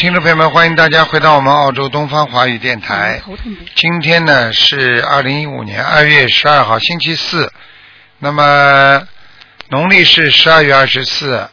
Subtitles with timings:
[0.00, 3.20] 好，听众朋友们，欢迎大家回到我们澳洲东方华语电台。
[3.74, 7.52] 今天呢是二零一五年二月十二号，星期四。
[8.18, 9.06] 那么
[9.68, 11.46] 农历是十二月二十四。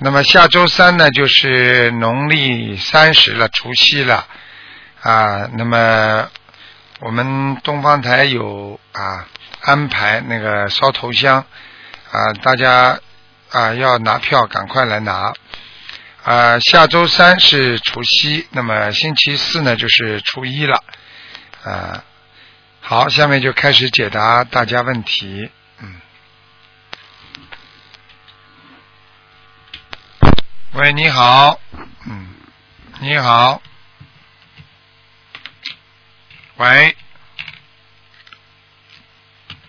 [0.00, 4.26] 那么下周三呢就是农历三十了，除夕了
[5.00, 5.48] 啊。
[5.52, 6.28] 那么
[6.98, 9.24] 我们东方台有啊
[9.60, 11.46] 安排那个烧头香
[12.10, 12.98] 啊，大家
[13.52, 15.32] 啊要拿票赶快来拿。
[16.24, 20.82] 啊，下周三是除夕，那么星期四呢就是初一了。
[21.64, 22.02] 啊，
[22.80, 25.50] 好，下面就开始解答大家问题。
[25.80, 26.00] 嗯。
[30.72, 31.60] 喂，你好。
[32.06, 32.34] 嗯。
[33.00, 33.60] 你好。
[36.56, 36.96] 喂。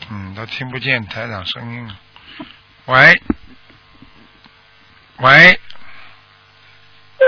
[0.09, 1.99] 嗯，都听不见台长声音了。
[2.85, 3.21] 喂。
[5.17, 5.59] 喂。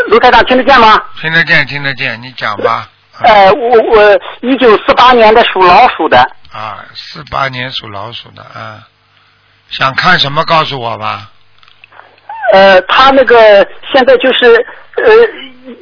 [0.07, 0.99] 卢台长听得见吗？
[1.19, 2.89] 听得见，听得见，你讲吧。
[3.23, 6.19] 呃，我我一九四八年的属老鼠的。
[6.51, 8.87] 啊，四八年属老鼠的啊，
[9.69, 11.31] 想看什么告诉我吧。
[12.53, 14.45] 呃，他那个现在就是
[14.95, 15.13] 呃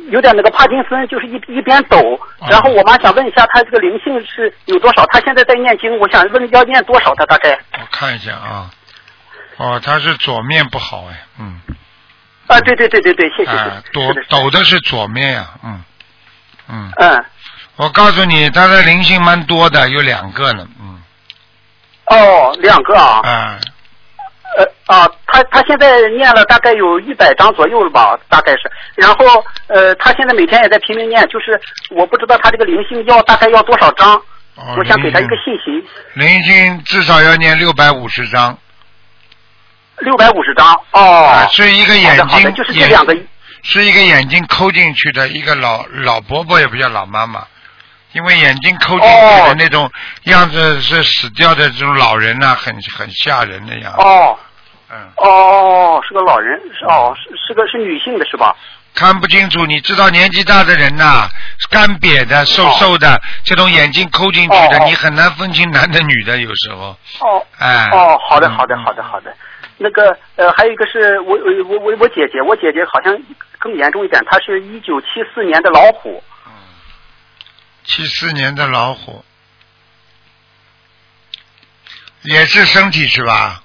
[0.09, 2.19] 有点那个帕金森，就是一一边抖。
[2.49, 5.05] 然后我妈想问一下，他这个灵性是有多少？
[5.07, 7.13] 他现在在念经，我想问要念多少？
[7.15, 7.59] 他大概？
[7.73, 8.71] 我看一下啊。
[9.57, 11.61] 哦，他是左面不好哎，嗯。
[12.47, 13.51] 啊，对对对对对，谢谢。
[13.51, 15.83] 啊，抖抖的是左面呀，嗯，
[16.69, 16.91] 嗯。
[16.97, 17.25] 嗯。
[17.77, 21.01] 我告诉你，他的灵性蛮多的，有两个呢，嗯。
[22.05, 23.21] 哦，两个啊。
[23.23, 23.59] 嗯。
[24.57, 28.71] 呃啊，他他现在念了大概有一百章左右了吧，大概是。
[28.95, 31.59] 然后呃，他现在每天也在拼命念，就是
[31.89, 34.21] 我不知道他这个灵性要大概要多少章，
[34.77, 35.85] 我想给他一个信息。
[36.13, 38.57] 灵性至少要念六百五十章。
[39.99, 43.15] 六百五十张哦，是一个眼睛，就是这两个，
[43.63, 47.45] 是一个眼睛抠进去的一个老老伯伯，也不叫老妈妈，
[48.11, 49.89] 因为眼睛抠进去的那种
[50.23, 54.01] 样子是死掉的这种老人呐，很很吓人的样子。
[54.01, 54.37] 哦，
[54.91, 58.55] 嗯，哦，是个老人，是哦，是是个是女性的是吧？
[58.93, 61.27] 看不清楚，你知道年纪大的人呐，
[61.69, 66.97] 干瘪的、瘦瘦的，这种眼睛抠进去的，你很难分清男的女的，有时候。
[67.19, 67.45] 哦。
[67.57, 67.89] 哎。
[67.91, 69.35] 哦，好的，好的，好的，好的。
[69.77, 73.21] 那个呃，还有一个是我我我我姐姐，我姐姐好像
[73.59, 76.23] 更严重一点，她是一九七四年的老虎。
[76.45, 76.51] 嗯，
[77.83, 79.25] 七四年的老虎，
[82.21, 83.61] 也是身体是吧？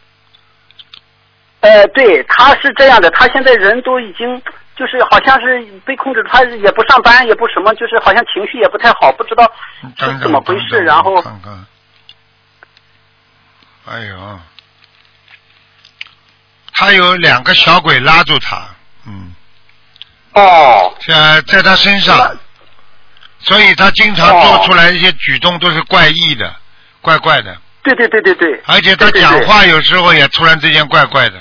[1.60, 4.43] 呃，对，他是这样的，他现在人都已经
[4.75, 9.44] 就是好像是被控制，他也不上班，也不什么，就是好像情绪也不太好，不知道
[9.97, 10.81] 是怎么回事。
[10.81, 11.66] 然后，看看，
[13.87, 14.41] 哎呦。
[16.81, 18.57] 他有两个小鬼拉住他，
[19.07, 19.35] 嗯，
[20.33, 22.35] 哦，在在他身上，
[23.41, 26.57] 所以他经常做出来一些举动都是怪异的，
[27.03, 27.55] 怪怪的。
[27.83, 28.63] 对对对对对。
[28.65, 31.39] 而且他讲话有时候也突然之间怪怪的。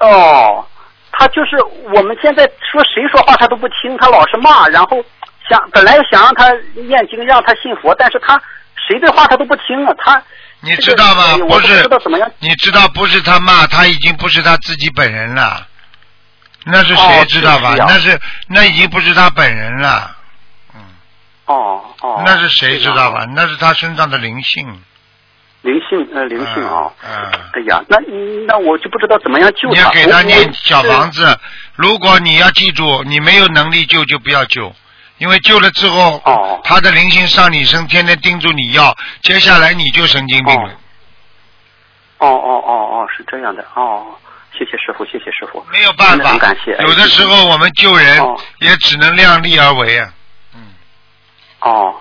[0.00, 0.66] 哦，
[1.12, 1.56] 他就是
[1.94, 5.02] 我们现在说谁说话他都不听，他老是骂，然后
[5.48, 8.38] 想本来想让他念经让他信佛，但是他
[8.86, 10.22] 谁的话他都不听啊，他。
[10.64, 11.36] 你知道吗？
[11.46, 11.88] 不是，
[12.38, 15.66] 你知道不是他骂他已经不是他自己本人了，
[16.64, 17.74] 那是谁知道吧？
[17.76, 20.16] 那是那已经不是他本人了，
[20.74, 20.80] 嗯。
[21.46, 22.22] 哦哦。
[22.24, 23.26] 那是谁知道吧？
[23.34, 24.66] 那是他身上的灵性。
[25.62, 26.90] 灵性呃灵性啊。
[27.02, 27.10] 嗯。
[27.52, 27.98] 哎呀，那
[28.46, 29.74] 那我就不知道怎么样救他。
[29.74, 31.38] 你要给他念小房子，
[31.74, 34.74] 如果你要记住，你没有能力救就不要救。
[35.18, 40.70] 因为救了之后，哦他的灵性上你身，天天叮嘱你要，接下来你就神经病了。
[42.18, 44.06] 哦哦哦哦，是这样的哦，
[44.52, 45.64] 谢谢师傅，谢谢师傅。
[45.70, 46.72] 没有办法，感谢。
[46.80, 48.18] 有的时候我们救人
[48.60, 50.08] 也只能量力而为啊。
[50.54, 50.60] 嗯。
[51.60, 51.94] 哦，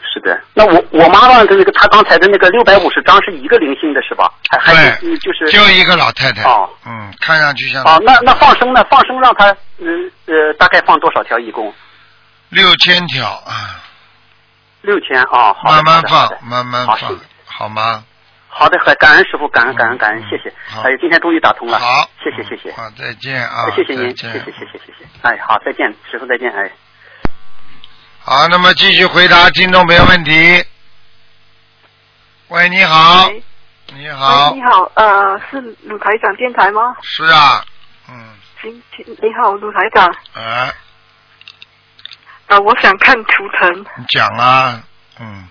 [0.00, 0.40] 是的。
[0.54, 4.32] 那我我妈妈的那个，她刚才的那个六百五十张是一个灵性的是吧？
[4.48, 6.42] 还还是就是就一个老太太。
[6.44, 6.68] 哦。
[6.86, 7.82] 嗯，看上去像。
[7.84, 8.84] 哦，那那放生呢？
[8.88, 11.38] 放生让她嗯呃大概放多少条？
[11.38, 11.74] 一共？
[12.56, 13.84] 六千条啊，
[14.80, 17.14] 六千啊，慢慢放，慢慢放，
[17.44, 18.02] 好吗？
[18.48, 20.48] 好的，感恩师傅，感恩感恩感恩，谢谢。
[20.82, 22.72] 哎，今天终于打通了，好，谢谢谢谢。
[22.72, 25.04] 好，再见啊，谢谢您，谢谢谢谢谢谢。
[25.20, 26.72] 哎，好，再见，师傅再见，哎。
[28.24, 30.64] 好，那么继续回答听众朋友问题。
[32.48, 33.28] 喂，你好。
[33.94, 34.54] 你好。
[34.54, 36.96] 你好，呃，是鲁台长电台吗？
[37.02, 37.62] 是啊，
[38.08, 38.14] 嗯。
[38.62, 40.10] 今天你好，鲁台长。
[40.32, 40.42] 哎。
[40.42, 40.72] 啊，
[42.60, 43.84] 我想看图腾。
[43.98, 44.82] 你讲啊，
[45.20, 45.48] 嗯。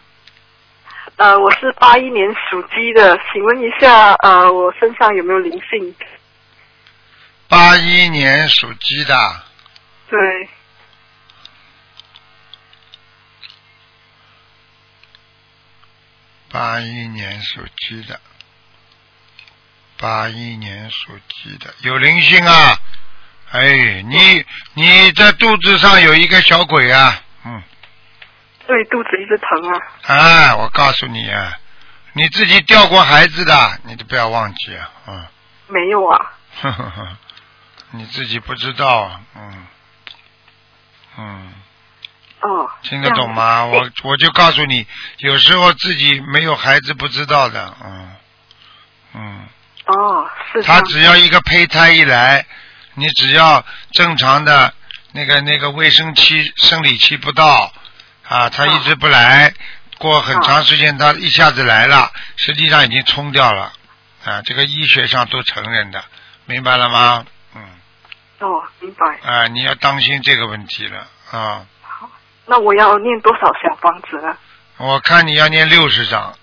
[1.17, 5.95] 呃，我是八一年属鸡的，请问一下，呃，我身上有没有灵性？
[7.47, 9.43] 八一年属鸡的。
[10.09, 10.19] 对，
[16.51, 18.19] 八一年属鸡的，
[19.97, 22.77] 八一年属鸡的有灵性啊！
[23.51, 27.63] 哎，你你这肚子上有一个小鬼啊，嗯。
[28.67, 29.79] 对，肚子一直疼啊。
[30.03, 31.53] 哎，我告诉你啊，
[32.13, 35.25] 你自己掉过孩子的，你都不要忘记啊，嗯。
[35.67, 36.31] 没有啊。
[36.61, 37.17] 呵呵呵，
[37.91, 39.67] 你自己不知道啊，嗯，
[41.17, 41.53] 嗯。
[42.41, 42.69] 哦。
[42.83, 43.65] 听得懂吗？
[43.65, 44.85] 我我就告诉你，
[45.19, 48.15] 有时候自己没有孩子不知道的，嗯，
[49.13, 49.47] 嗯。
[49.85, 50.63] 哦，是。
[50.63, 52.45] 他只要一个胚胎一来，
[52.95, 54.73] 你只要正常的
[55.11, 57.71] 那个那个卫生期生理期不到
[58.27, 59.53] 啊，他一直不来，
[59.97, 63.71] 过很长时间他一下子来了，实际上已经冲掉了
[64.25, 66.03] 啊，这个医学上都承认的，
[66.45, 67.25] 明白了吗？
[67.55, 67.61] 嗯。
[68.39, 69.19] 哦，明白。
[69.29, 71.65] 啊，你要当心这个问题了啊。
[71.81, 72.09] 好
[72.45, 74.35] 那我要念多少小方子呢？
[74.77, 76.35] 我看你要念六十章。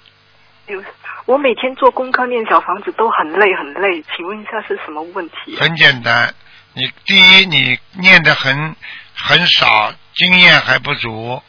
[0.66, 0.82] 六，
[1.26, 5.56] 我每天做功课念小房子都很累很累，请问一下是什么问题？
[5.56, 6.34] 很简单，
[6.74, 8.74] 你第一你念的很
[9.14, 11.40] 很少，经验还不足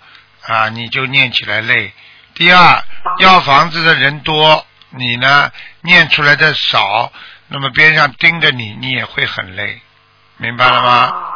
[0.47, 1.91] 啊，你就念起来累。
[2.35, 2.83] 第二，
[3.19, 7.11] 要房子的人多，你呢念出来的少，
[7.47, 9.81] 那么边上盯着你，你也会很累。
[10.37, 10.89] 明白了吗？
[10.89, 11.32] 啊，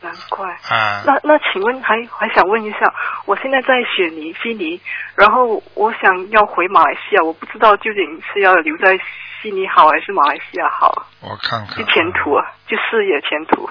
[0.00, 1.02] 难怪啊。
[1.06, 2.92] 那那，请问还还想问一下，
[3.26, 4.80] 我现在在雪尼悉尼，
[5.14, 8.98] 然后我想要回马来西亚，我不知道究竟是要留在
[9.40, 11.06] 悉尼好还是马来西亚好？
[11.20, 11.76] 我看看。
[11.76, 13.70] 就前途啊，就事业前途。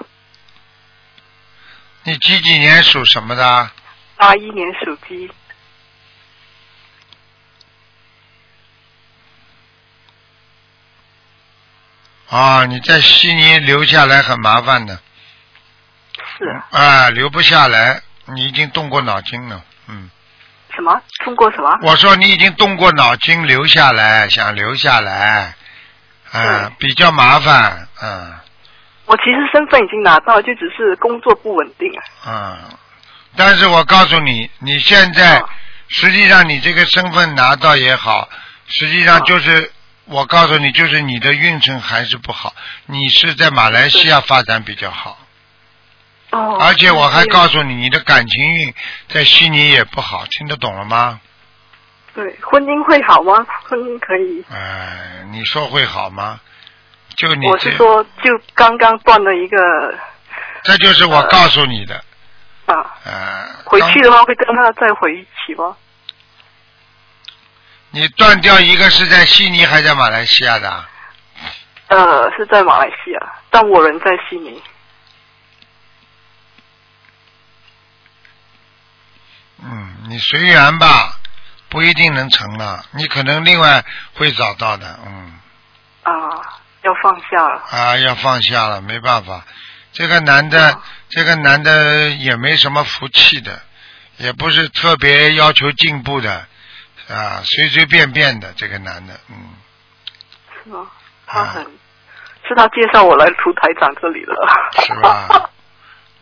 [2.04, 3.70] 你几几年属什么的？
[4.16, 5.30] 八一年属鸡。
[12.30, 15.00] 啊，你在悉尼留下来很麻烦的。
[16.38, 16.60] 是。
[16.70, 20.10] 啊，留不下来，你已经动过脑筋了，嗯。
[20.74, 21.00] 什么？
[21.24, 21.78] 通过什么？
[21.82, 25.54] 我说你已经动过脑筋，留下来，想留下来，
[26.32, 28.34] 啊，比较麻烦，嗯。
[29.06, 31.90] 我其实身份已经拿到，就只是工作不稳定。
[32.26, 32.58] 嗯，
[33.36, 35.42] 但是我告诉你，你现在
[35.88, 38.28] 实际上你这个身份拿到也好，
[38.66, 39.72] 实际上就是。
[40.08, 42.54] 我告诉你，就是你的运程还是不好，
[42.84, 45.18] 你是在马来西亚发展比较好。
[46.36, 46.58] 哦。
[46.60, 48.74] 而且我还告诉你，你的感情运
[49.08, 51.20] 在悉尼也不好，听得懂了吗？
[52.14, 53.46] 对，婚姻会好吗？
[53.64, 54.44] 婚姻可以。
[54.50, 56.40] 哎，你说会好吗？
[57.16, 57.46] 就你。
[57.46, 59.58] 我是说，就刚刚断了一个。
[60.62, 61.94] 这就是我告诉你的。
[62.66, 62.74] 啊。
[63.04, 63.46] 呃。
[63.64, 65.76] 回去的话，会跟他再回一起吗？
[67.90, 70.84] 你断掉一个是在悉尼还是在马来西亚的？
[71.88, 74.62] 呃，是在马来西亚，但我人在悉尼。
[79.68, 81.18] 嗯，你随缘吧，
[81.68, 83.84] 不一定能成了，你可能另外
[84.14, 85.32] 会找到的，嗯。
[86.04, 86.12] 啊，
[86.82, 87.62] 要放下了。
[87.70, 89.44] 啊，要放下了，没办法，
[89.92, 93.60] 这个男的，这个男的也没什么福气的，
[94.18, 96.46] 也不是特别要求进步的。
[97.08, 99.36] 啊，随随便便的这个男的，嗯，
[100.64, 100.86] 是吗？
[101.26, 101.62] 他很，
[102.48, 104.32] 是他介绍我来涂台长这里的，
[104.84, 105.50] 是吧？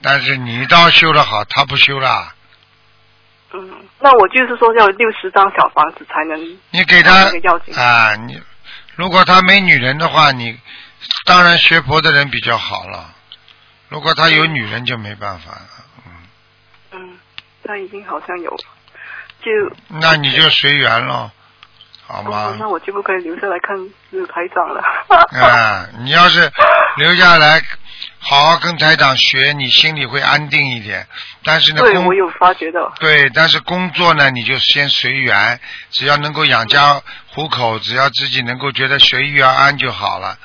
[0.03, 2.35] 但是你倒修的好，他不修啦。
[3.57, 3.71] 嗯，
[4.01, 6.59] 那我就是说要六十张小房子才能。
[6.71, 7.31] 你给他
[7.81, 8.43] 啊，你
[8.97, 10.59] 如果他没女人的话，你
[11.25, 13.15] 当然学佛的人比较好了。
[13.89, 15.69] 如果他有女人就没办法了，
[16.05, 16.13] 嗯。
[16.93, 17.19] 嗯，
[17.65, 18.51] 他已经好像有。
[19.41, 19.51] 就
[19.89, 21.31] 那你就随缘了，
[22.07, 22.57] 好吗？
[22.59, 23.77] 那我就不可以留下来看
[24.27, 24.83] 台长了。
[25.41, 26.51] 啊，你要是
[26.97, 27.63] 留下来，
[28.27, 31.07] 好好跟台长学，你心里会安定一点。
[31.43, 32.91] 但是呢，对我有发觉到。
[32.99, 40.39] 对，但是工作呢，你就先随缘，只要能够养家糊口，只要自己能够觉得随遇而安就好了。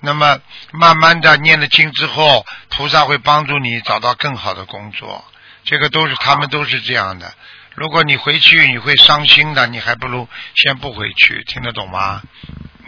[0.00, 0.38] 那么
[0.70, 5.24] 慢慢的念了经之后，菩萨会帮助你找到更好的工作。
[5.64, 7.34] 这个都是他们都是这样的。
[7.74, 12.22] 如果你回去你会伤心的，你还不如先不回去，听得懂吗？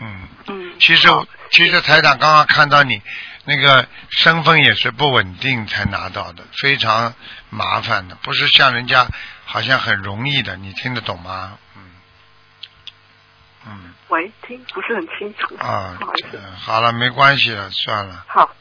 [0.00, 0.28] 嗯。
[0.46, 0.72] 嗯。
[0.78, 1.08] 其实
[1.50, 3.02] 其实台长刚刚看到你
[3.46, 7.14] 那个身份也是不稳定才拿到的，非常
[7.48, 9.06] 麻烦的，不是像人家
[9.44, 11.56] 好像很容易的，你听得懂吗？
[11.76, 11.82] 嗯。
[13.66, 13.94] 嗯。
[14.08, 15.56] 喂，听不是很清楚。
[15.64, 15.96] 啊。
[15.98, 16.40] 不好意思。
[16.58, 18.24] 好了，没关系了，算了。
[18.28, 18.52] 好。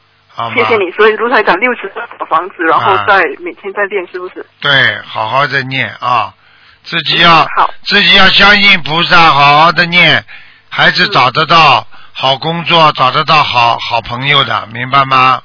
[0.54, 4.44] 谢谢你，所以卢台长六十套房子，然后再每天再练，是不是？
[4.60, 6.34] 对，好好的念啊，
[6.82, 7.48] 自己要
[7.84, 10.22] 自己要相信菩萨，好好的念，
[10.68, 11.88] 孩子找得到
[12.18, 15.42] 好工作，找得到好好朋友的，明白吗？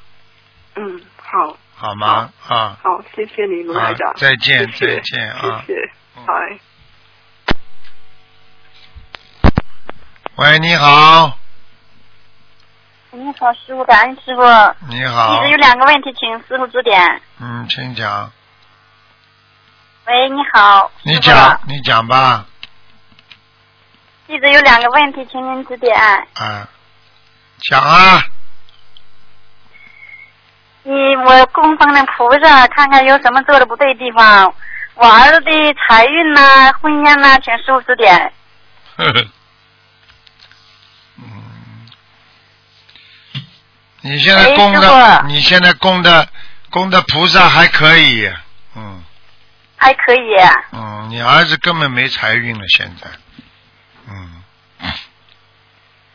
[0.76, 1.58] 嗯，好。
[1.76, 2.32] 好吗？
[2.48, 4.14] 啊，好，谢谢你，卢台长。
[4.16, 5.64] 再见，谢谢再见啊！
[5.68, 5.92] 谢谢，
[6.26, 6.60] 拜。
[10.36, 11.38] 喂，你好，
[13.12, 14.42] 你好，师傅，感恩师傅。
[14.88, 17.22] 你好弟子，有两个问题，请师傅指点。
[17.42, 18.32] 嗯，请讲，
[20.06, 20.90] 喂，你好。
[21.04, 22.46] 你讲，你讲吧，
[24.32, 25.94] 弟子有两个问题，请您指点。
[26.36, 26.66] 啊，
[27.70, 28.24] 讲啊，
[30.84, 34.54] 你我供奉的菩萨，看看有什么做的不对的地方。
[34.96, 38.32] 我儿子的财运呐、婚姻呐、请师傅指点。
[38.96, 39.28] 呵呵，
[41.18, 41.90] 嗯，
[44.00, 46.30] 你现在供的，你现在供的
[46.70, 48.32] 供的菩萨还可以，
[48.78, 49.04] 嗯
[49.76, 50.36] 还可以。
[50.72, 53.10] 嗯，你儿子根本没财运了，现在，
[54.08, 54.44] 嗯，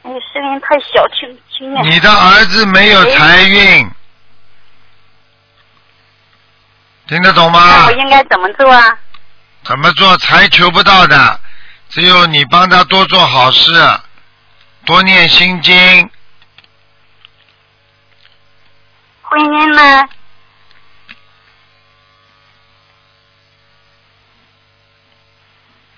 [0.02, 1.84] 你，声音太小，听听见。
[1.84, 3.90] 你的儿子没有财运，
[7.06, 7.92] 听得懂那吗我？
[7.92, 8.98] 应该怎么做啊？
[9.62, 11.40] 怎么做财求不到的？
[11.88, 13.72] 只有你帮他多做好事，
[14.84, 16.10] 多念心经，
[19.22, 20.08] 婚姻呢？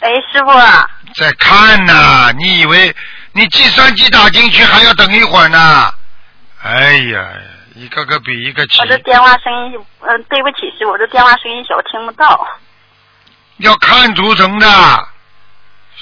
[0.01, 0.51] 哎，师傅。
[1.15, 2.33] 在看呢。
[2.39, 2.95] 你以为
[3.33, 5.93] 你计算机打进去还要等一会儿呢？
[6.61, 7.29] 哎呀，
[7.77, 12.47] 一个个比一个急我，的电话声音，嗯、对不起，师傅，我这电话声音小，听不到。
[13.59, 14.67] 要看图腾的，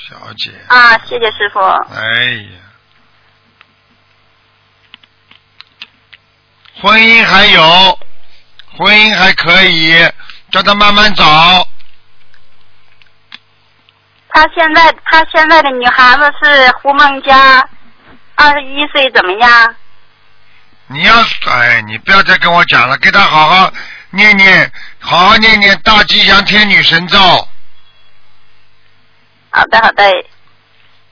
[0.08, 0.50] 小姐。
[0.68, 1.60] 啊，谢谢师傅。
[1.60, 2.58] 哎呀，
[6.80, 7.98] 婚姻还有，
[8.78, 9.94] 婚姻还可以，
[10.50, 11.68] 叫他慢慢找。
[14.36, 17.66] 他现在，他现在的女孩子是胡梦佳，
[18.34, 19.74] 二十一岁，怎么样？
[20.88, 21.14] 你要
[21.46, 23.72] 哎，你不要再跟我讲了，给他好好
[24.10, 27.18] 念念，好好念念大吉祥天女神咒。
[29.48, 30.04] 好的，好的。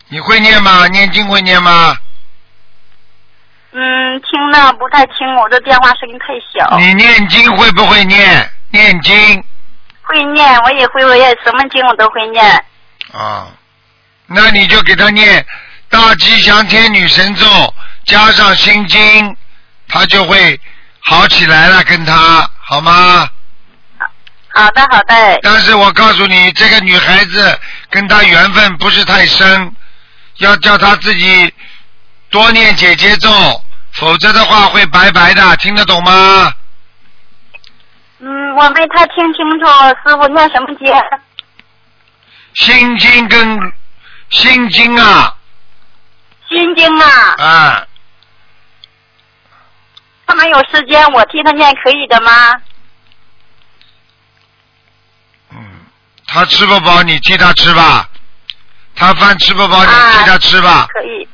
[0.08, 0.86] 你会念吗？
[0.88, 1.96] 念经会念吗？
[3.72, 6.76] 嗯，听的不太清，我这电话声音太小。
[6.78, 8.50] 你念经会不会念？
[8.70, 9.42] 念经
[10.02, 12.62] 会念，我也会，我也什么经我都会念。
[13.14, 13.48] 啊，
[14.26, 15.46] 那你就给他念
[15.88, 17.46] 大吉祥天女神咒，
[18.04, 19.36] 加上心经，
[19.86, 20.60] 他就会
[20.98, 23.28] 好起来了，跟他好吗？
[24.52, 25.38] 好的，好的。
[25.42, 29.72] 但是我告诉你，这个女孩子跟他缘分不是太深，
[30.38, 31.54] 要叫她自己
[32.30, 33.30] 多念姐姐咒，
[33.92, 36.52] 否则的话会白白的，听得懂吗？
[38.18, 39.66] 嗯，我没太听清楚，
[40.04, 40.86] 师傅念什么经？
[42.54, 43.72] 心经跟
[44.30, 45.36] 心经啊，
[46.48, 47.34] 心经啊。
[47.38, 47.86] 啊，
[50.26, 52.30] 他没有时间，我替他念可以的吗？
[55.50, 55.58] 嗯，
[56.26, 58.08] 他吃不饱，你替他吃吧；
[58.94, 60.86] 他饭吃不饱，你替他吃吧。
[60.92, 61.28] 可以。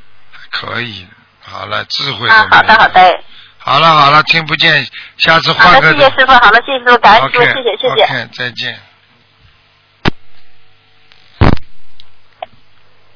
[0.49, 1.07] 可以，
[1.39, 3.23] 好了，智慧啊，好的，好的。
[3.63, 4.85] 好了好了，听不见，
[5.17, 5.93] 下次换好的。
[5.93, 8.03] 谢谢师傅，好了，谢谢师傅，感恩师傅，谢谢，谢谢。
[8.03, 8.81] OK，再见。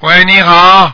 [0.00, 0.92] 喂，你好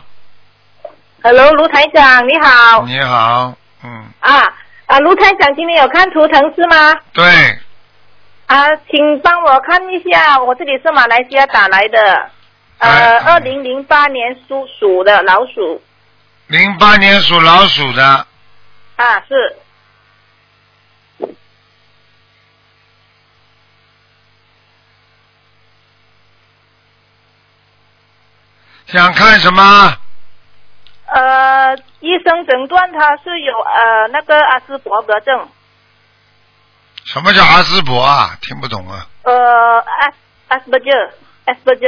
[1.21, 2.85] ，Hello，卢台长，你好。
[2.85, 4.41] 你好，嗯，啊
[4.85, 6.95] 啊，卢台长今天有看图腾是吗？
[7.11, 7.23] 对，
[8.45, 12.29] 啊，请帮我看一下，我这里是马来西亚打来的，
[12.77, 15.81] 呃，哎二零零八年属鼠的老鼠，
[16.47, 18.25] 零八年属老鼠的，
[18.95, 19.57] 啊是，
[28.93, 29.97] 想看什么？
[31.07, 35.49] 呃，医生诊断他是有呃那个阿斯伯格症，
[37.03, 38.37] 什么叫阿斯伯啊？
[38.41, 39.07] 听不懂啊。
[39.23, 40.13] 呃，阿
[40.49, 40.85] 阿斯伯格，
[41.45, 41.87] 阿斯伯格，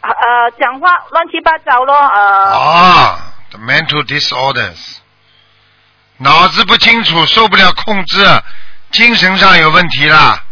[0.00, 3.18] 啊呃，讲话乱七八糟咯，呃，啊
[3.50, 4.98] ，the mental disorders，
[6.16, 8.24] 脑子不清楚，受不了控制，
[8.90, 10.42] 精神上有问题啦。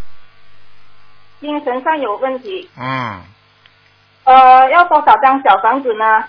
[1.41, 3.25] 精神上有问题，嗯，
[4.25, 6.25] 呃，要多少张小房子呢？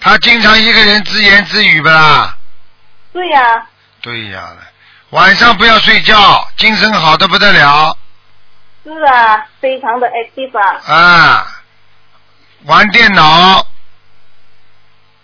[0.00, 2.36] 他经常一个人自言自语不啦？
[3.12, 3.66] 对呀、
[4.00, 4.52] 对呀，
[5.10, 7.96] 晚上不要睡觉，精神好的不得了
[8.84, 10.94] 是啊，非常的 active 啊。
[10.94, 11.46] 啊！
[12.64, 13.66] 玩电脑，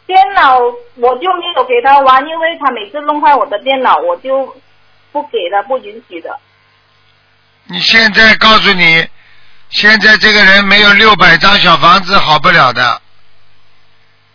[0.06, 0.58] 电脑
[0.96, 4.56] 我就没有给他玩，因为他每次弄坏我的电脑，我就
[5.12, 6.38] 不给了，不允许的。
[7.64, 9.08] 你现在告诉你，
[9.74, 13.02] 现在这个人没有六百张小房子好不了的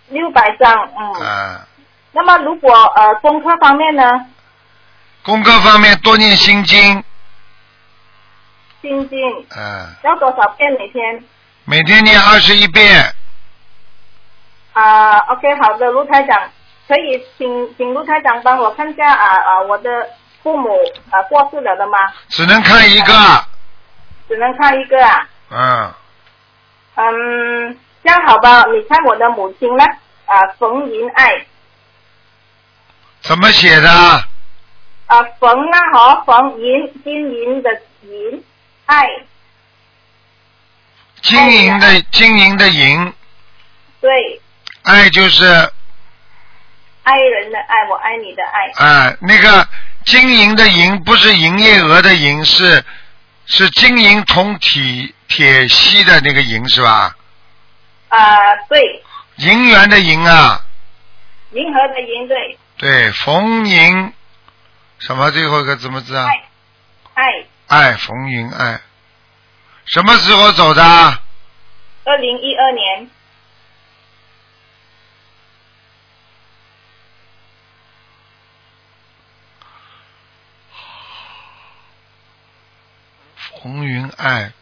[0.09, 1.25] 六百张，嗯。
[1.25, 1.65] 啊！
[2.11, 4.03] 那么如果呃功课方面呢？
[5.23, 7.03] 功课方面多念心经，
[8.81, 9.19] 心经
[9.55, 11.23] 嗯，要多少遍每天？
[11.65, 13.13] 每天念二十一遍，
[14.73, 16.49] 啊、o k 好的，卢台长，
[16.87, 19.89] 可以请请卢台长帮我看一下啊啊、我的
[20.41, 20.69] 父母
[21.11, 21.97] 啊过世了的吗？
[22.29, 23.13] 只能看一个，
[24.29, 25.27] 只能看一个啊。
[25.49, 25.93] 嗯，
[26.95, 29.83] 嗯，这样好吧，你看我的母亲呢？
[30.25, 31.43] 啊，冯银爱，
[33.21, 33.89] 怎么写的？
[33.89, 37.69] 啊，冯啊和冯银，金银的
[38.03, 38.43] 银，
[38.85, 39.07] 爱，
[41.21, 43.11] 金银的金银的银，
[43.99, 44.09] 对，
[44.83, 45.45] 爱就是
[47.01, 49.67] 爱人的爱，我爱你的爱，啊、那个
[50.05, 52.85] 经营的营不是营业额的营，是
[53.51, 57.15] 是金银铜铁铁锡的那个银是吧？
[58.09, 59.03] 啊，对，
[59.37, 60.61] 银元的银啊，
[61.51, 64.13] 银河的银，对，对，逢银
[64.99, 66.27] 什么最后一个怎么字啊？
[66.27, 67.25] 爱，
[67.67, 68.79] 爱，爱冯云爱，
[69.85, 70.83] 什么时候走的？
[70.83, 73.09] 二零一二年，
[83.61, 84.53] 冯云爱，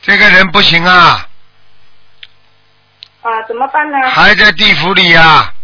[0.00, 1.28] 这个人不行啊，
[3.22, 4.10] 啊，怎么办呢？
[4.10, 5.54] 还在地府里呀、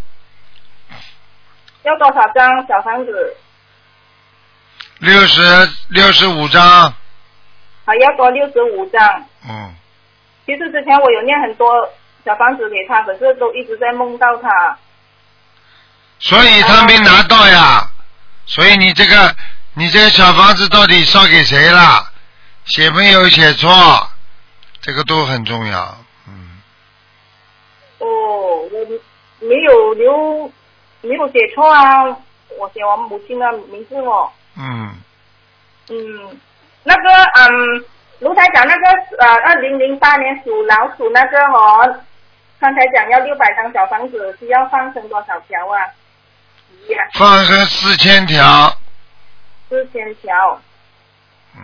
[1.82, 3.36] 要多少张小房子？
[4.98, 5.42] 六十
[5.88, 9.26] 六十五张，啊，要多六十五张。
[9.48, 9.74] 嗯，
[10.46, 11.92] 其实之前我有念很多
[12.24, 14.78] 小房子给他，可是都一直在梦到他。
[16.18, 17.90] 所以他没拿到呀，
[18.46, 19.34] 所以你这个
[19.74, 22.12] 你这个小房子到底烧给谁了？
[22.64, 23.70] 写没有写错，
[24.82, 26.60] 这个都很重要，嗯，
[27.98, 28.86] 哦，我
[29.40, 30.52] 没有留，
[31.00, 32.04] 没有写错啊，
[32.58, 34.30] 我写我母亲的名字哦。
[34.56, 34.94] 嗯，
[35.88, 36.40] 嗯，
[36.82, 37.84] 那个嗯，
[38.18, 42.00] 卢台长那个呃，二零零八年属老鼠那个哦，
[42.60, 45.88] 刚才讲要六百张小房子，需要放生多少条啊？
[47.14, 48.76] 放生四千条，
[49.68, 50.60] 四千条。
[51.56, 51.62] 嗯，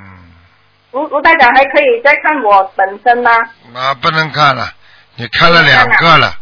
[0.92, 3.30] 卢卢台长还可以再看我本身吗？
[3.74, 4.72] 啊，不能看了，
[5.16, 6.34] 你看了两个了，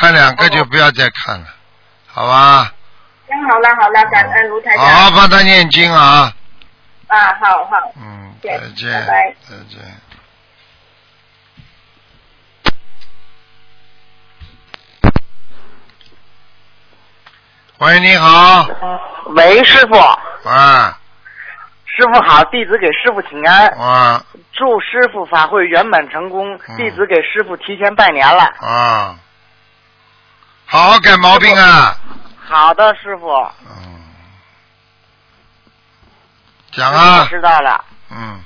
[0.00, 1.46] 看两个就不要再看了，
[2.06, 2.72] 好吧？
[3.50, 4.86] 好了好了，感恩卢台长。
[4.86, 6.32] 好好帮他念经啊，
[7.08, 7.92] 啊，好好。
[7.96, 9.80] 嗯，再见，拜拜再见。
[17.84, 18.66] 喂，你好，
[19.26, 19.94] 喂，师傅，
[20.48, 20.98] 啊。
[21.84, 24.24] 师傅好，弟子给师傅请安，啊。
[24.52, 26.76] 祝师傅法会圆满成功，嗯。
[26.78, 28.42] 弟子给师傅提前拜年了。
[28.62, 29.18] 啊！
[30.64, 31.94] 好好改毛病啊！
[32.42, 33.28] 好的，师傅，
[33.68, 34.00] 嗯，
[36.72, 37.84] 讲啊，知道了。
[38.10, 38.42] 嗯，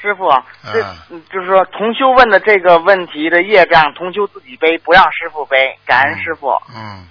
[0.00, 0.26] 师傅，
[0.72, 0.82] 这、
[1.30, 6.50] 就是说同修问的这个问题的业障，同修自己背，不让师傅背，感恩师傅。
[6.74, 7.06] 嗯，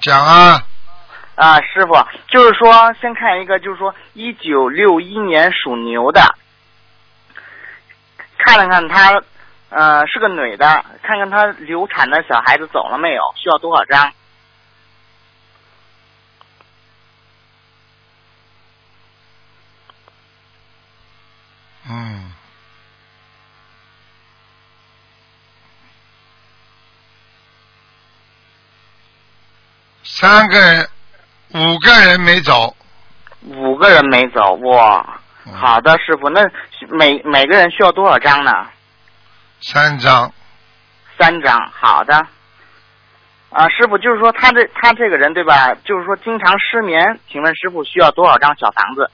[0.00, 0.66] 讲啊，
[1.34, 1.94] 啊，师傅，
[2.28, 6.20] 就是说，先看一个，就是说，一九六一年属牛的，
[8.38, 9.22] 看了看她，
[9.70, 14.12] 呃，是个女的，看看她流产的小孩子走了没有，需要多少张？
[21.86, 22.33] 嗯，
[30.24, 30.88] 三个人，
[31.52, 32.74] 五个人没走。
[33.42, 36.40] 五个人没走，哇，嗯好的，师傅，那
[36.88, 38.50] 每每个人需要多少张呢？
[39.60, 40.32] 三张，
[41.18, 42.14] 三张，好的。
[43.50, 45.74] 啊，师傅，就是说他这他这个人对吧？
[45.84, 49.10] 就是说经常失眠，请问师傅需要多少张小房子？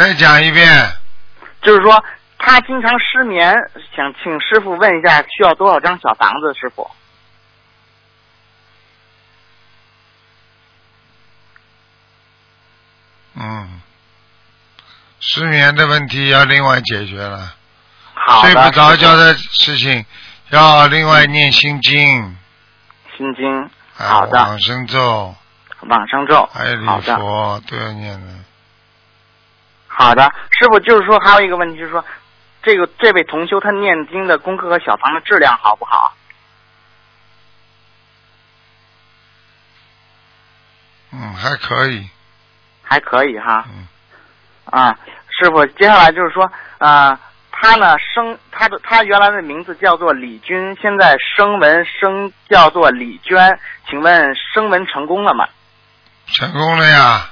[0.00, 0.66] 再讲一遍。
[1.60, 2.02] 就是说
[2.38, 3.54] 他经常失眠，
[3.94, 6.54] 想请师傅问一下需要多少张小房子？
[6.58, 6.90] 师傅，
[13.34, 13.82] 嗯，
[15.20, 17.54] 失眠的问题要另外解决了，
[18.14, 18.40] 好。
[18.40, 20.06] 睡不着觉的事情
[20.48, 22.38] 要另外念心经，
[23.18, 25.34] 心经，啊，好的，往生咒，
[25.80, 28.26] 往生咒，还有礼佛都要念的。
[30.00, 30.22] 好的。
[30.50, 32.02] 师傅，就是说还有一个问题，就是说
[32.62, 36.14] 这个这位同修他念经的功课和小房的质量好不好？
[41.12, 42.08] 嗯，还可以。
[42.82, 43.66] 还可以哈。
[43.68, 43.86] 嗯。
[44.64, 47.20] 啊，师傅，接下来就是说，啊，
[47.52, 55.46] 他呢生他的他原来的名字叫做李军，现在声纹声叫做李娟，请问声纹成功了吗？
[56.26, 57.30] 成功了呀。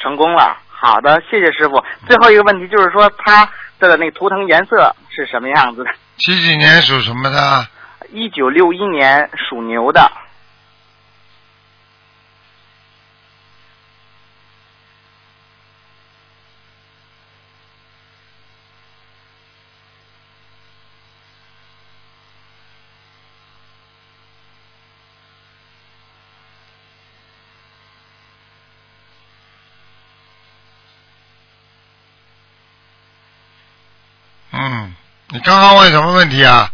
[0.00, 1.84] 成功了，好的，谢谢师傅。
[2.06, 5.90] 最后一个问题就是说，他的那图腾颜色是什么样子的？
[6.18, 7.66] 几几年属什么的？
[8.10, 10.08] 一九六一年属牛的。
[34.50, 34.94] 嗯，
[35.28, 36.68] 你刚刚问什么问题啊？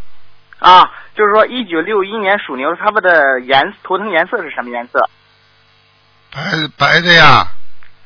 [0.58, 4.98] 啊，就是说一九六一年属牛，他们的颜图腾颜色是什么颜色？
[6.32, 6.40] 白
[6.76, 7.46] 白的呀。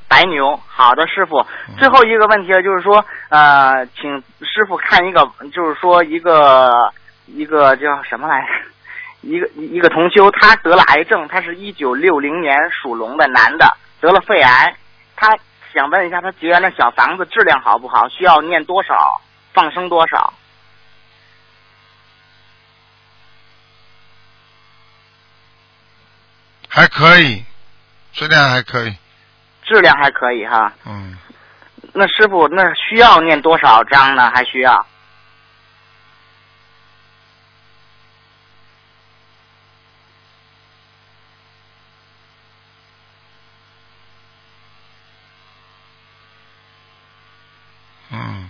[0.09, 1.47] 白牛，好的，师傅。
[1.79, 6.93] 最后一个问题就是说，呃，请师傅看一个，就是说一个
[7.25, 8.49] 一个叫什么来着？
[9.23, 14.77] 一个一个同修，他得了癌症，他是一九六零年属龙的男的，得了肺癌，
[15.17, 15.35] 他
[15.73, 18.07] 想问一下，他结缘的小房子质量好不好？
[18.11, 19.21] 需要念多少？
[19.55, 20.33] 放生多少？
[26.79, 27.45] 还可以，
[28.13, 28.97] 质量还可以。
[29.65, 30.73] 质量还可以哈。
[30.87, 31.19] 嗯。
[31.93, 34.31] 那师傅，那需要念多少章呢？
[34.33, 34.87] 还需要？
[48.13, 48.49] 嗯。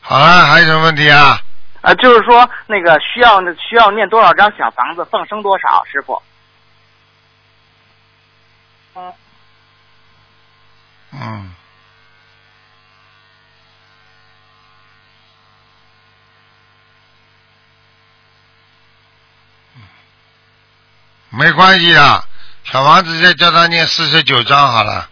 [0.00, 1.38] 好了，还有什么问题啊？
[1.82, 6.22] 啊，就是说那个需要需要念多少张小房子，放生多少，师傅？
[8.98, 9.12] 嗯。
[11.12, 11.54] 嗯。
[21.30, 22.24] 没关系的，
[22.64, 25.08] 小王子再叫他念四十九章好了。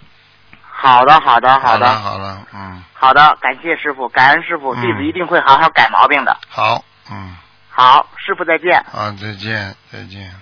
[0.61, 2.83] 好的，好的，好的，好了，嗯。
[2.95, 6.37] 好的，感谢师傅，感恩师傅，弟子一定会好好改毛病的。
[6.49, 7.37] 好，嗯。
[7.71, 8.79] 好，师傅再见。
[8.93, 10.35] 啊，再见，再见。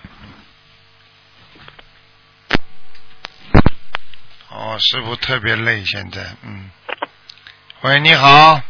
[4.56, 6.70] 哦，师傅特别累，现在，嗯。
[7.80, 8.60] 喂，你好。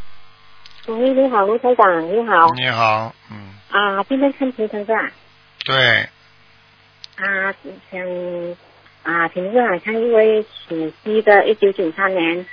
[0.87, 2.49] 喂，你好，卢台长，你好。
[2.55, 3.55] 你好，嗯。
[3.70, 5.11] 啊，今天看图腾是吧？
[5.62, 6.09] 对。
[7.16, 7.53] 啊，
[7.92, 8.01] 想
[9.03, 12.47] 啊，请问看一位属鸡的，一九九三年。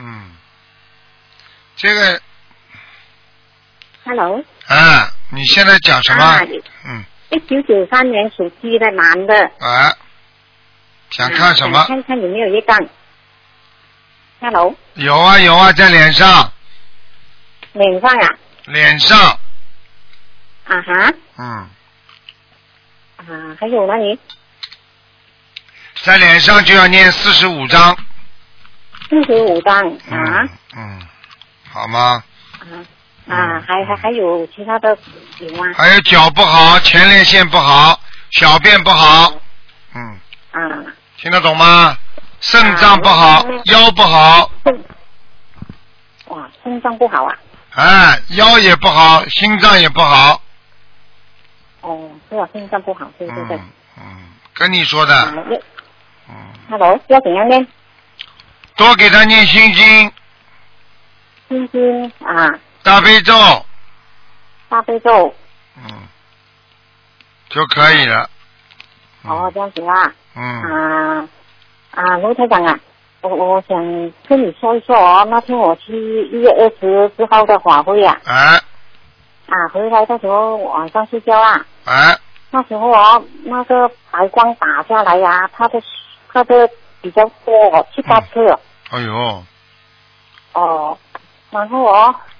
[0.00, 0.30] 嗯，
[1.76, 2.22] 这个
[4.08, 6.40] ，Hello，啊，你现在讲什么？
[6.86, 9.34] 嗯，一九九三年属鸡的男的。
[9.60, 9.92] 啊，
[11.10, 11.84] 想看什么？
[11.84, 12.78] 看看有没有一张。
[14.40, 14.74] Hello。
[14.94, 16.50] 有啊有啊，在脸上。
[17.74, 18.28] 脸上啊。
[18.64, 19.18] 脸上。
[20.64, 21.12] 啊哈。
[21.36, 21.46] 嗯。
[23.16, 24.18] 啊，还有吗你？
[26.02, 27.94] 在脸上就要念四十五章。
[29.10, 29.76] 四十五张
[30.10, 31.02] 啊，嗯，
[31.70, 32.22] 好吗？
[32.60, 32.64] 啊
[33.28, 34.96] 啊，还还还有其他的
[35.38, 35.64] 有吗？
[35.76, 39.32] 还有脚不好，前列腺不好，小便不好，
[39.94, 40.18] 嗯。
[40.52, 40.84] 啊。
[41.18, 41.96] 听得懂吗？
[42.40, 44.50] 肾脏不好，腰不好。
[46.26, 47.34] 哇，肾脏不好啊。
[47.74, 50.40] 哎，腰也不好，心脏也不好。
[51.80, 53.56] 哦，是啊，心脏不好，对对对。
[53.98, 55.34] 嗯，跟你说的。
[56.28, 56.34] 嗯。
[56.70, 57.66] Hello，要怎样呢？
[58.76, 60.12] 多给他念心经，
[61.48, 62.48] 心经啊，
[62.88, 63.34] 大悲咒，
[64.70, 65.34] 大悲咒，
[65.76, 65.84] 嗯，
[67.50, 68.30] 就可以了。
[69.24, 70.10] 哦，这样子啊。
[70.34, 70.62] 嗯。
[70.62, 71.28] 啊
[71.90, 72.80] 啊，卢台长啊，
[73.20, 73.78] 我我想
[74.26, 75.92] 跟你说一说哦，那天我去
[76.28, 78.18] 一月二十之后的法会啊。
[78.24, 78.58] 哎。
[79.48, 81.66] 啊，回来的时候晚上睡觉啊。
[81.84, 82.18] 哎。
[82.50, 85.78] 那时候哦，那个白光打下来呀，他的
[86.32, 86.66] 他的
[87.02, 88.58] 比较多，七八次。
[88.88, 89.44] 哎呦！
[90.54, 90.96] 哦，
[91.50, 92.37] 然后哦，就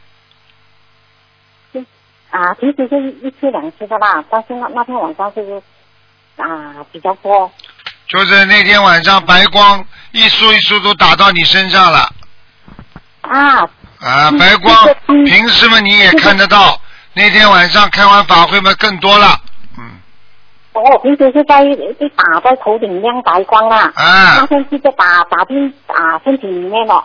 [2.31, 5.63] 啊，平时就是一次两次的啦，但是那那天晚上就是
[6.37, 7.51] 啊比较多。
[8.07, 12.11] 就是那天晚上白光一束一束都打到你身上了。
[13.23, 13.69] 啊。
[14.01, 16.81] 啊，白光，平时嘛你也看得到，
[17.15, 19.37] 那天晚上开完法会嘛更多了。
[19.77, 19.99] 嗯
[20.73, 21.65] 哦，平时是在
[21.99, 27.05] 被打在头顶亮白光啦，啊，那天是在打打进啊身体里面了。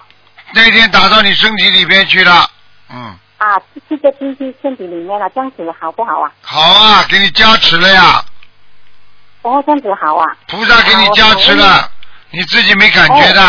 [0.53, 2.47] 那天打到你身体里边去了，
[2.91, 3.15] 嗯。
[3.43, 6.31] 啊，这个进去身体里面了，这样子好不好啊？
[6.41, 8.23] 好啊，给你加持了呀。
[9.41, 10.25] 哦，这样子好啊。
[10.47, 11.91] 菩萨给你加持了，
[12.31, 13.41] 你自己没感觉的。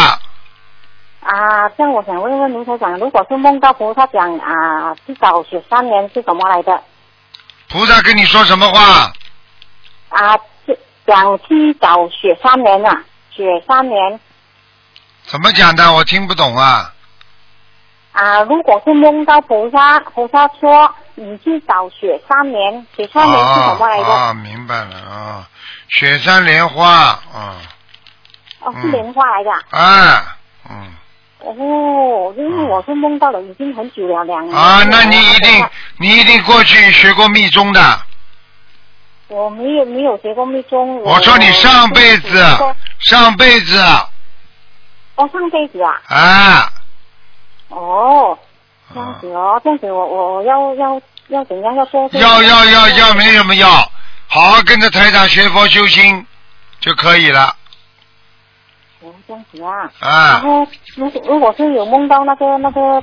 [1.21, 6.83] 啊，这样我想问问卢台长，如果是梦到菩萨讲啊，去找雪三年是怎么来的？
[7.69, 9.13] 菩萨跟你说什么话？
[10.09, 10.37] 啊，
[11.07, 14.21] 讲去找雪三年啊，雪三年。
[15.23, 15.93] 怎么讲的？
[15.93, 16.91] 我听不懂啊。
[18.15, 24.07] 啊，如果是梦到菩萨，菩萨说你去找雪山莲，雪山莲是什么来的？
[24.07, 25.49] 啊，明白了啊，
[25.89, 27.57] 雪山莲花啊。
[28.61, 29.51] 哦，是莲花来的。
[29.77, 30.37] 啊，
[30.71, 30.95] 嗯。
[31.41, 34.57] 哦，因为我是梦到了，已经很久了，两年。
[34.57, 35.67] 啊，那你一定，
[35.99, 38.01] 你一定过去学过密宗的。
[39.27, 41.03] 我没有，没有学过密宗。
[41.03, 42.57] 我说你上辈子，
[43.01, 43.77] 上辈子。
[45.17, 46.01] 哦，上辈子啊。
[46.07, 46.71] 啊。
[47.75, 48.39] 哦，
[48.93, 52.09] 这样子哦，这样子我我要要要怎样要说？
[52.13, 53.69] 要要要要没什么要，
[54.29, 56.27] 好好跟着台长学佛修心
[56.81, 57.57] 就可以了。
[59.01, 59.91] 哦，这样子啊。
[60.01, 60.33] 啊。
[60.33, 63.03] 然后如果如果是有梦到那个那个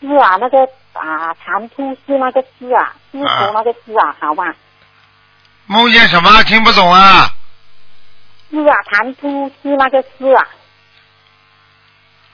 [0.00, 0.58] 字啊，那个
[0.92, 4.54] 啊长兔是那个字啊，字头那个字啊，好吧。
[5.66, 6.42] 梦见什么？
[6.44, 7.28] 听不懂啊。
[8.50, 10.46] 字啊，长兔是那个字啊。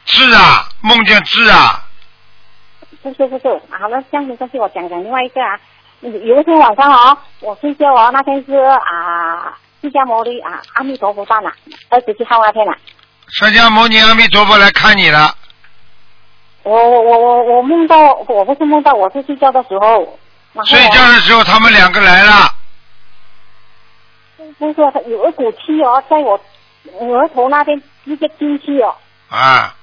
[0.06, 1.82] 是啊，梦见是啊。
[3.02, 5.58] 不是不是，好了，这样子，这是我讲讲另外一个啊。
[6.00, 11.50] 有一天晚上哦，我睡觉哦，那天是啊，释迦牟尼啊，阿弥陀佛诞呐，
[11.88, 12.72] 二十七号那天呐。
[13.28, 15.34] 释迦牟尼阿弥陀佛来看你了。
[16.64, 17.96] 我我我我我梦到，
[18.28, 20.18] 我不是梦到，我是睡觉的时候。
[20.64, 22.50] 睡觉的时候，他们两个来了。
[24.58, 26.40] 不是，有一股气哦，在我
[27.00, 28.94] 额头那边直接进去哦。
[29.28, 29.74] 啊。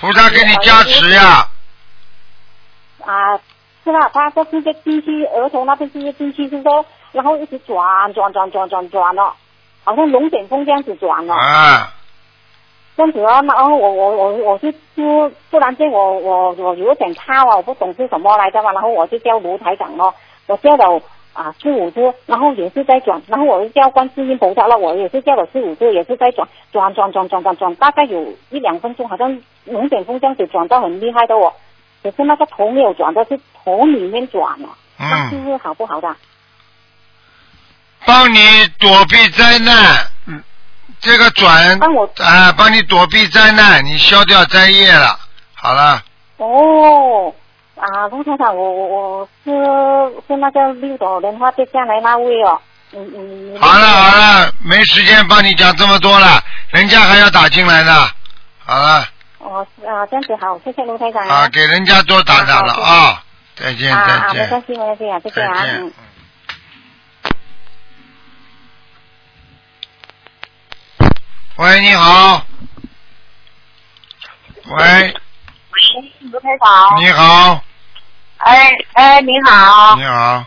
[0.00, 1.46] 菩萨给你加持呀！
[3.04, 3.36] 啊，
[3.84, 4.10] 是吧？
[4.14, 9.34] 他说直接进去额头那边直接进去是说，然后一直转转转转转转了，
[9.84, 11.34] 好像龙卷风这样子转了。
[11.34, 11.92] 啊。
[12.96, 20.14] 这样子啊，然后我我我我就就突然间我我我有点怕啊，我不懂是什么来着嘛，然后我就叫卢台长咯，
[20.46, 21.02] 我叫了。
[21.32, 31.52] 啊，四五度，然后也是在转，然后我又叫观世音菩萨了，我也是叫了四五度，也是在转，转转转转转转，大概有一两分钟，好像龙卷风这样子转到很厉害的哦。
[32.02, 36.16] 可是那个头没有转的，是头里面转了，那是不是好不好的？
[38.04, 38.38] 帮你
[38.78, 40.42] 躲避灾难，嗯，
[41.00, 45.18] 这个转，帮我啊，帮你躲避灾难，你消掉灾业了，
[45.54, 46.02] 好了。
[46.38, 47.32] 哦。
[47.80, 48.88] 啊，卢先生，我我
[49.20, 49.50] 我是
[50.28, 52.60] 是那个六朵莲花跌下来那位哦，
[52.92, 53.58] 嗯嗯。
[53.58, 58.06] 好了好了，没时间帮你讲这么多了，人家还要打进来呢，
[58.58, 59.06] 好了。
[59.38, 61.26] 哦啊，这样子好，谢谢卢台长。
[61.26, 63.24] 啊，给人家多打打了啊，
[63.56, 64.14] 再见再见。
[64.14, 65.64] 啊，没关系没关系啊，再见啊。
[65.66, 65.92] 嗯。
[71.56, 72.44] 喂，你好。
[74.66, 74.76] 喂。
[74.76, 75.14] 喂，
[76.30, 77.00] 卢台长。
[77.02, 77.64] 你好。
[78.40, 79.96] 哎哎，你好。
[79.96, 80.44] 你好。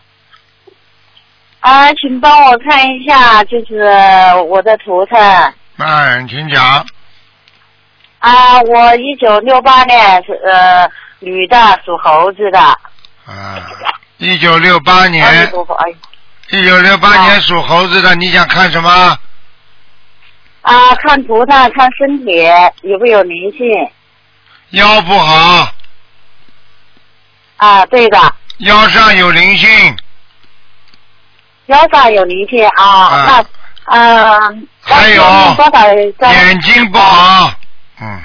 [1.59, 3.83] 啊，请帮我看一下，就是
[4.47, 5.17] 我的图腾。
[5.77, 6.85] 哎，请讲。
[8.17, 12.59] 啊，我一九六八年是呃女的，属猴子的。
[12.59, 13.61] 啊，
[14.17, 15.51] 一九六八年。
[16.49, 18.89] 一九六八年属猴子的，你想看什么？
[20.63, 22.31] 啊，看图腾，看身体
[22.81, 23.67] 有没有灵性。
[24.71, 25.69] 腰不好。
[27.63, 28.35] 啊，对的。
[28.57, 29.97] 腰上有灵性。
[31.67, 33.45] 腰上有灵性啊，那
[33.95, 34.67] 嗯。
[34.81, 35.23] 还有。
[36.29, 37.53] 眼睛不好。
[38.01, 38.21] 嗯。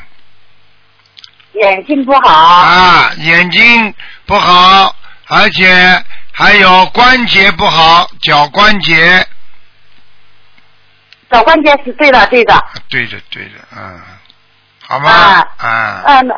[1.53, 2.29] 眼睛不好。
[2.35, 3.95] 啊，眼睛
[4.27, 4.93] 不好，
[5.29, 9.25] 而且还有关节不好，脚关节。
[11.31, 12.65] 脚关节是对的，对的。
[12.89, 14.01] 对的，对的，嗯，
[14.85, 15.11] 好吗？
[15.11, 15.69] 啊。
[15.69, 16.03] 啊。
[16.23, 16.29] 嗯。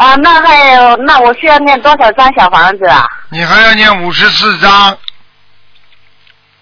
[0.00, 3.06] 啊，那还有，那我需要念多少张小房子啊？
[3.28, 4.96] 你还要念五十四张。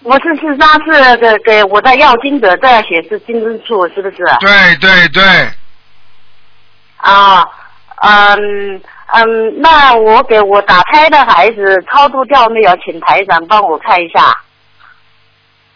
[0.01, 4.17] 五十四张是给给我的要金者这样显示金针处，是不是？
[4.41, 5.23] 对对对。
[6.97, 7.45] 啊，
[8.01, 8.81] 嗯
[9.13, 12.77] 嗯，那我给我打胎的孩子超度掉没有？
[12.83, 14.37] 请台长帮我看一下。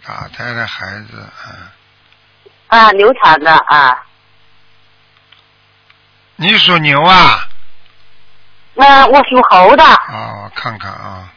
[0.06, 1.72] 打胎的孩子，啊。
[2.68, 4.04] 啊，流产的啊。
[6.36, 7.48] 你属牛啊？
[8.76, 9.84] 那我属猴的。
[9.84, 11.30] 啊，我看看啊。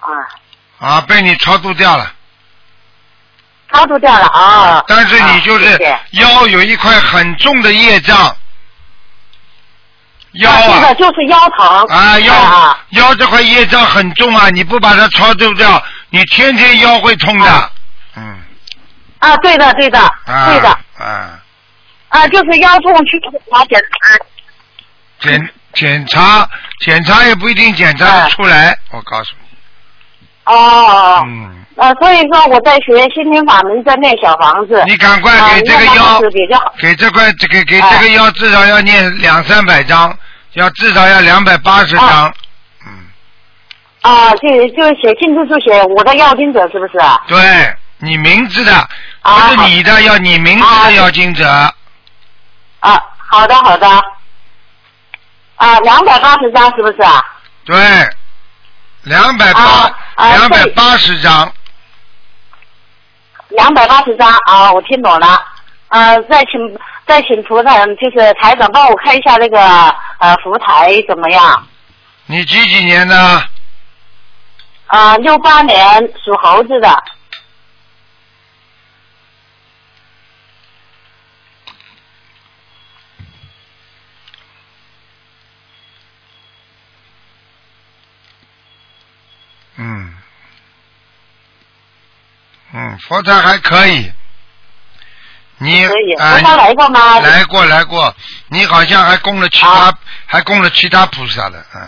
[0.00, 0.08] 啊。
[0.78, 2.12] 啊，被你超度掉了。
[3.72, 4.84] 超度掉了啊。
[4.86, 5.78] 但是你就是
[6.12, 8.34] 腰有一块很重的业障。
[10.32, 11.66] 腰啊，这个就是腰疼。
[11.88, 14.48] 啊腰腰这块业障很重啊！
[14.50, 17.70] 你不把它超度掉，你天天腰会痛的。
[18.14, 18.40] 嗯。
[19.18, 20.68] 啊，对的，对的，对的。
[20.98, 21.40] 啊。
[22.10, 24.24] 啊，就是腰痛去查检查。
[25.20, 26.48] 检检查
[26.80, 29.58] 检查也不一定检查得出来，我告诉你。
[30.44, 31.22] 哦。
[31.26, 31.64] 嗯。
[31.76, 34.82] 啊，所以说我在学心灵法门，在念小房子。
[34.86, 36.20] 你赶快给这个腰，
[36.80, 40.12] 给这块给给这个腰至少要念两三百张，
[40.54, 42.34] 要至少要两百八十张。
[42.84, 43.06] 嗯。
[44.00, 46.98] 啊，就就写进去就写我的要经者是不是？
[47.28, 48.88] 对你名字的，
[49.22, 51.46] 不是你的，要你名字的要经者。
[52.80, 53.00] 啊，
[53.30, 53.86] 好的好的。
[55.58, 57.22] 啊，两百八十张是不是啊？
[57.64, 57.76] 对，
[59.02, 61.52] 两百八，两百八十张。
[63.48, 65.42] 两百八十张啊，我听懂了。
[65.88, 69.58] 呃，再请再请图腾，就是台长帮我看一下那个
[70.18, 71.66] 呃福台怎么样？
[72.26, 73.42] 你几几年的？
[74.86, 77.04] 啊，六八年属猴子的。
[89.76, 90.14] 嗯。
[92.72, 94.12] 嗯，佛台还可以。
[95.60, 95.84] 你
[96.18, 97.18] 啊，来过吗？
[97.18, 98.14] 来过来过，
[98.48, 99.92] 你好像还供了其他，
[100.26, 101.80] 还供了其他菩萨的，嗯。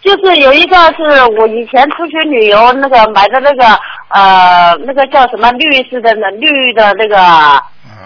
[0.00, 7.62] 就是有一个是我以前出去旅游那个买的那个呃那个叫什么绿色的那绿的那个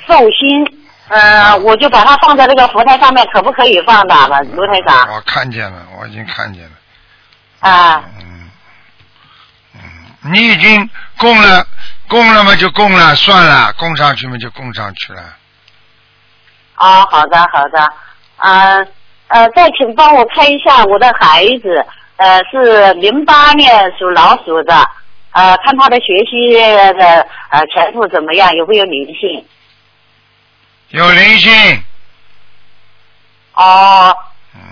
[0.07, 0.79] 寿星，
[1.09, 4.15] 呃，我就把它放在那个佛台上面，可不可以放的，
[4.55, 5.09] 卢台长？
[5.15, 6.71] 我看见了，我已经看见了。
[7.61, 8.05] 啊。
[10.33, 11.67] 你已经供了，
[12.09, 15.23] 供了嘛就供了，算了，供上去嘛就供上去了。
[16.75, 17.93] 啊，好的好的，
[18.37, 18.87] 呃
[19.29, 21.85] 呃，再请帮我看一下我的孩子，
[22.17, 24.75] 呃，是零八年属老鼠的，
[25.33, 26.55] 呃，看他的学习
[26.99, 29.47] 的呃前途怎么样，有没有灵性？
[30.89, 31.83] 有灵性。
[33.55, 34.17] 哦。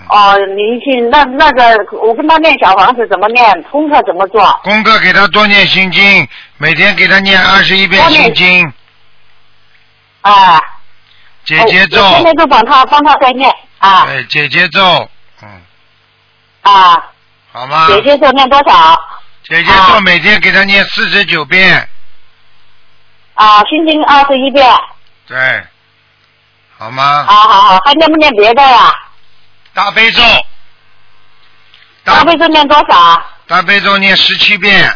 [0.07, 3.63] 哦，灵性那那个，我跟他念小房子怎么念？
[3.63, 4.47] 功课怎么做？
[4.63, 8.73] 功课给他多念心经，每天给他念二十一遍心经。
[10.21, 10.61] 啊。
[11.43, 11.97] 姐姐咒。
[12.11, 14.05] 现在就帮他帮他在念啊。
[14.05, 15.09] 对，姐姐咒，
[15.41, 15.49] 嗯。
[16.61, 17.03] 啊。
[17.51, 17.87] 好吗？
[17.87, 18.95] 姐姐咒念多少？
[19.43, 21.89] 姐姐咒每天给他念四十九遍。
[23.33, 24.63] 啊，心经二十一遍。
[25.25, 25.37] 对。
[26.77, 27.25] 好吗？
[27.27, 28.93] 好好好，还念不念别的呀？
[29.75, 30.23] 大悲咒，
[32.05, 33.21] 大悲咒念多少？
[33.45, 34.89] 大悲咒念十七遍。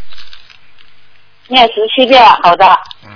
[1.47, 2.65] 念十七遍，好的。
[3.05, 3.11] 嗯。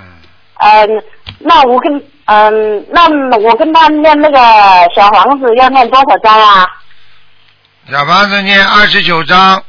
[0.56, 1.04] 嗯，
[1.38, 4.38] 那我跟嗯，那我跟他念那个
[4.94, 6.68] 小房子要念多少章啊？
[7.90, 9.64] 小房子念二十九章。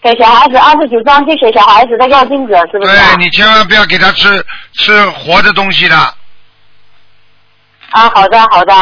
[0.00, 2.92] 给小孩子二十九章，就写小孩子的要镜子，是不是？
[2.92, 5.96] 对你千万不要给他吃吃活的东西的。
[7.90, 8.74] 啊，好的，好的。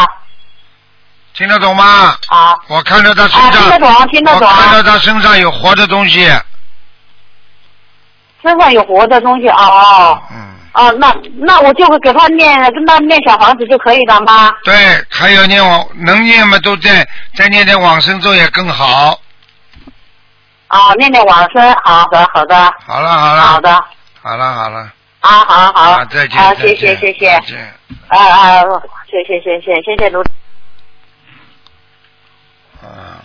[1.35, 2.16] 听得懂吗？
[2.29, 2.57] 啊！
[2.69, 4.49] 我看到他身上，听得懂，听得懂。
[4.49, 6.29] 我看到他身上有活的东西。
[8.43, 10.23] 身上有活的东西啊哦。
[10.33, 10.51] 嗯。
[10.73, 14.53] 哦，那那我就会给他念，跟他念小房子就可以了吗？
[14.64, 14.75] 对，
[15.11, 19.19] 还有念往能念嘛，都在再念点往生咒也更好。
[20.69, 22.75] 啊，念念往生，好的，好的。
[22.87, 23.43] 好了，好了。
[23.43, 23.85] 好的。
[24.23, 24.90] 好了，好了。
[25.21, 26.05] 啊，好好。
[26.05, 26.40] 再见。
[26.40, 27.27] 好，谢谢，谢谢。
[27.27, 27.75] 再见。
[28.09, 28.62] 啊啊，
[29.11, 30.23] 谢谢，谢谢，谢谢卢。
[32.83, 33.23] 啊，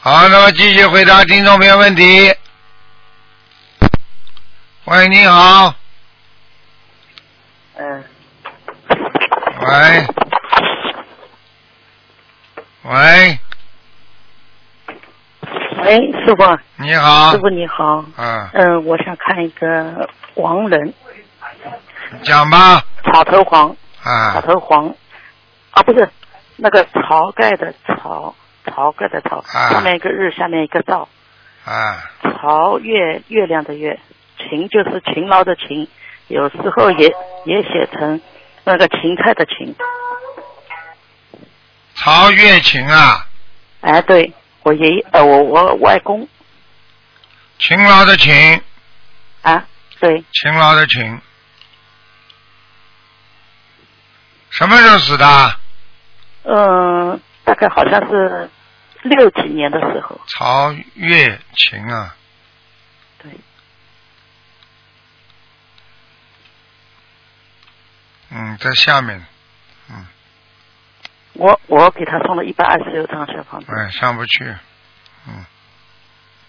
[0.00, 2.34] 好，那么继续回答听众朋友问题。
[4.86, 5.74] 喂，你好。
[7.76, 8.04] 嗯。
[9.60, 10.06] 喂。
[12.82, 13.38] 喂。
[15.82, 16.58] 喂，师傅。
[16.76, 17.32] 你好。
[17.32, 18.04] 师傅你好。
[18.16, 18.48] 嗯。
[18.54, 20.94] 嗯，我想看一个黄人。
[22.22, 22.82] 讲吧。
[23.04, 23.76] 草头黄。
[24.02, 24.32] 啊。
[24.32, 24.88] 草头黄。
[25.72, 26.08] 啊，不是。
[26.56, 28.34] 那个晁盖的晁，
[28.64, 31.08] 晁盖的晁，上面一个日，下面一个照。
[31.64, 32.10] 啊。
[32.22, 33.98] 晁月月亮的月，
[34.38, 35.88] 勤就是勤劳的勤，
[36.28, 38.20] 有时候也也写成
[38.64, 39.74] 那个芹菜的芹。
[41.94, 43.26] 曹月勤啊。
[43.80, 44.32] 哎，对
[44.62, 46.28] 我爷爷呃，我我外公。
[47.58, 48.62] 勤劳的勤。
[49.42, 49.66] 啊，
[50.00, 50.24] 对。
[50.32, 51.20] 勤劳的勤。
[54.50, 55.56] 什么时候死的？
[56.44, 58.48] 嗯，大概好像是
[59.02, 60.20] 六几年的时候。
[60.28, 62.14] 曹月琴啊。
[63.22, 63.30] 对。
[68.30, 69.24] 嗯，在下面，
[69.90, 70.06] 嗯。
[71.34, 73.66] 我我给他送了一百二十六张小房子。
[73.74, 74.44] 哎，上不去，
[75.26, 75.44] 嗯。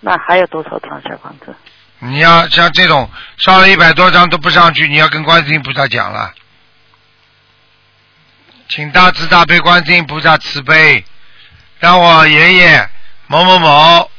[0.01, 1.55] 那还有多少张小房子？
[1.99, 6.33] 你要像这种烧了一百多张都不上去，你要跟观世音菩萨讲了，
[8.67, 11.05] 请大慈大悲观世音菩萨慈悲，
[11.79, 12.89] 让我爷爷
[13.27, 14.11] 某某某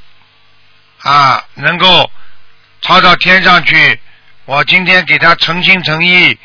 [1.02, 2.10] 啊能够
[2.80, 4.00] 抄到天上去。
[4.44, 6.38] 我今天给他诚心诚意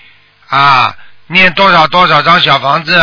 [0.47, 0.95] 啊
[1.27, 2.99] 念多少多少张小房子，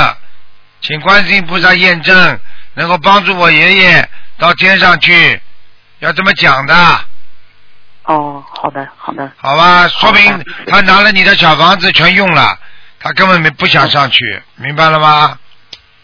[0.81, 2.41] 请观世音菩萨验证，
[2.75, 5.41] 能够帮助我爷爷到天上去。
[6.01, 6.75] 要这么讲的。
[8.03, 9.31] 哦，好的，好的。
[9.37, 12.59] 好吧，说明他拿了你的小房子全用了，
[13.01, 15.39] 他根本没不想上去，明白了吗？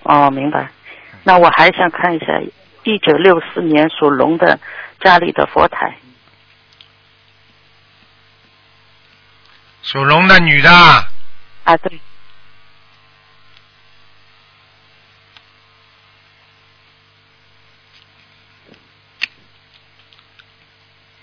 [0.02, 0.68] 哦，明白。
[1.22, 2.26] 那我还想看一下
[2.82, 4.60] 一九六四年属龙的
[5.00, 5.96] 家里的佛台。
[9.82, 10.70] 属龙的女的。
[10.70, 12.00] 啊，对。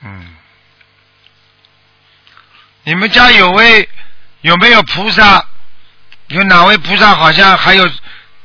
[0.03, 0.35] 嗯，
[2.83, 3.87] 你们家有位
[4.41, 5.47] 有没有菩萨？
[6.31, 7.87] 有哪位菩萨好像还有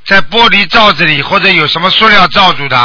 [0.05, 2.77] 在玻璃罩子里，或者有什么塑料罩住的？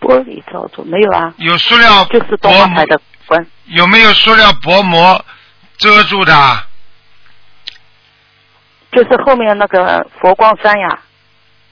[0.00, 1.34] 玻璃罩住没有啊？
[1.38, 3.46] 有塑料就是多海的关。
[3.66, 5.24] 有没有塑料薄膜
[5.76, 6.66] 遮住的？
[8.92, 11.00] 就是后面那个佛光山呀，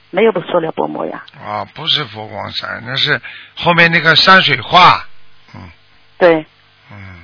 [0.09, 1.25] 没有塑料薄膜呀。
[1.43, 3.21] 啊，不是佛光山，那是
[3.55, 5.05] 后面那个山水画。
[5.55, 5.69] 嗯。
[6.17, 6.45] 对。
[6.91, 7.21] 嗯。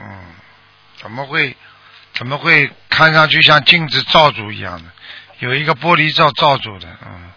[0.00, 0.20] 嗯，
[0.98, 1.56] 怎么会？
[2.16, 4.84] 怎么会看上去像镜子罩住一样的？
[5.40, 7.30] 有一个玻璃罩罩住的，嗯。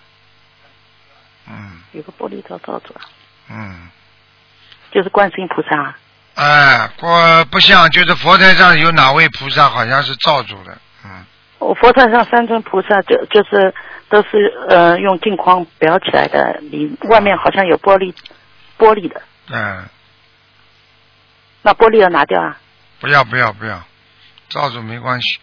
[1.50, 1.82] 嗯。
[1.92, 3.02] 有个玻璃罩罩住啊。
[3.50, 3.90] 嗯。
[4.92, 5.94] 就是观世音菩萨。
[6.36, 11.26] 哎，我不像，就是佛台上有哪位菩萨好像是罩住的，嗯。
[11.60, 13.74] 我佛台上三尊菩萨就就是
[14.08, 18.16] 都是呃用镜框裱起来的，里外面好像有玻璃
[18.78, 19.22] 玻璃的。
[19.50, 19.86] 嗯。
[21.64, 22.58] 那玻璃要拿掉啊？
[23.02, 23.84] 不要不要不要，
[24.50, 25.40] 罩住没关系，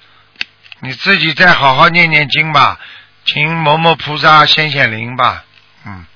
[0.80, 2.78] 你自己再好好念念经吧，
[3.24, 5.44] 请某某菩萨显显灵吧，
[5.84, 6.06] 嗯，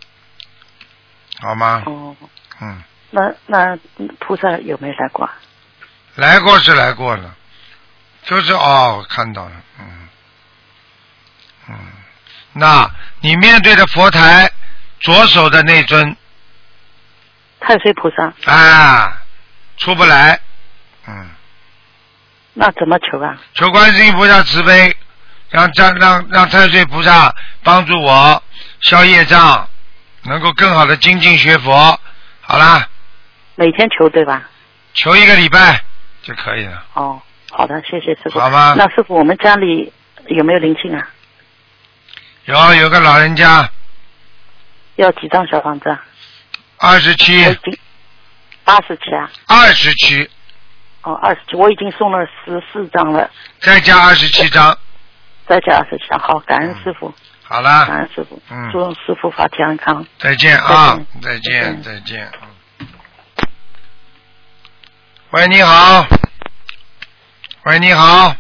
[1.40, 1.82] 好吗？
[1.86, 2.16] 哦。
[2.60, 2.82] 嗯。
[3.12, 3.76] 那那
[4.20, 5.28] 菩萨有没有来过？
[6.14, 7.34] 来过是来过了，
[8.24, 10.08] 就是哦，看到了，嗯，
[11.68, 11.76] 嗯，
[12.52, 12.88] 那
[13.20, 14.50] 你面对的佛台
[15.00, 16.16] 左手的那尊。
[17.60, 18.32] 太岁菩萨。
[18.44, 19.22] 啊，
[19.76, 20.40] 出不来，
[21.08, 21.30] 嗯，
[22.54, 23.36] 那怎么求啊？
[23.54, 24.96] 求观世音菩萨慈悲，
[25.50, 28.42] 让让让让太岁菩萨帮助我
[28.80, 29.68] 消业障，
[30.24, 31.98] 能够更好的精进学佛，
[32.40, 32.88] 好啦。
[33.54, 34.48] 每天求对吧？
[34.94, 35.80] 求一个礼拜
[36.22, 36.84] 就可以了。
[36.94, 38.40] 哦，好的，谢谢师傅。
[38.40, 38.74] 好吗？
[38.76, 39.92] 那师傅，我们家里
[40.26, 41.08] 有没有灵性啊？
[42.46, 43.70] 有，有个老人家。
[44.96, 45.96] 要几张小房子？
[46.78, 47.44] 二十七。
[48.64, 49.30] 八十七啊。
[49.46, 50.28] 二十七。
[51.02, 53.30] 哦，二十七，我已经送了十四张了。
[53.60, 54.76] 再加二十七张。
[55.46, 57.12] 再加二十七张，好，感恩师傅。
[57.42, 57.86] 好了。
[57.86, 58.40] 感恩师傅。
[58.50, 58.70] 嗯。
[58.70, 60.06] 祝师傅法体安康。
[60.18, 60.98] 再见啊！
[61.22, 62.30] 再见，再见。
[65.30, 66.06] 喂，你好。
[67.64, 68.34] 喂，你好。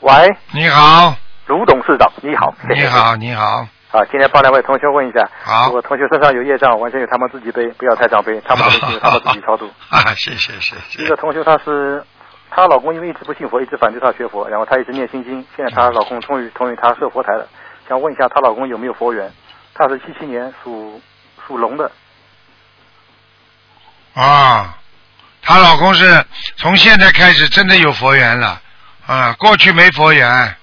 [0.00, 0.36] 喂。
[0.52, 1.16] 你好。
[1.46, 2.54] 卢董事长，你好。
[2.68, 3.66] 你好，你好。
[3.96, 5.26] 好，今天帮两位同学问一下。
[5.42, 5.68] 好。
[5.68, 9.72] 如果同学身上有业障，完全由他们自己背，不要太长背，他们的东西他们自己超度。
[9.88, 11.02] 啊，谢谢谢谢。
[11.02, 12.04] 一个同学，她是
[12.50, 15.42] 她老公，因为一直不信佛，一直反对她学佛，然后她一直念心经。
[15.56, 17.48] 现在她老公终于同意她设佛台了，
[17.88, 19.32] 想问一下她老公有没有佛缘？
[19.72, 21.00] 她是七七年属
[21.46, 21.90] 属龙的。
[24.12, 24.76] 啊，
[25.40, 26.22] 她老公是
[26.58, 28.60] 从现在开始真的有佛缘了
[29.06, 30.54] 啊，过去没佛缘，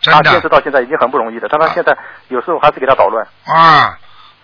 [0.00, 0.30] 真的。
[0.30, 1.96] 坚持到现在已经很不容易的，但他现在
[2.28, 3.26] 有时候还是给他捣乱。
[3.44, 3.98] 啊，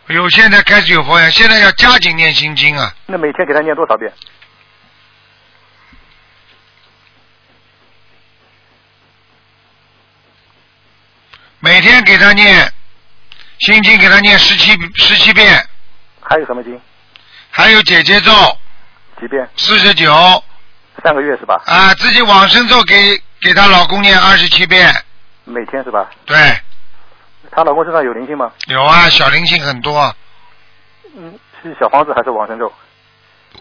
[0.08, 2.92] 有现在开始有佛缘，现在要加紧念心经啊。
[3.06, 4.12] 那每天给他念多少遍？
[11.58, 12.72] 每天给他念
[13.58, 15.66] 心经，给他念十七十七遍。
[16.20, 16.80] 还有什么经？
[17.50, 18.30] 还有姐姐咒
[19.18, 19.48] 几遍？
[19.56, 20.44] 四十九，
[21.02, 21.60] 三个月是吧？
[21.66, 24.94] 啊，自己往生咒给给她老公念二十七遍，
[25.46, 26.10] 每天是吧？
[26.26, 26.36] 对。
[27.50, 28.52] 她老公身上有灵性吗？
[28.66, 30.14] 有啊，小灵性很多。
[31.16, 32.70] 嗯，是小房子还是往生咒？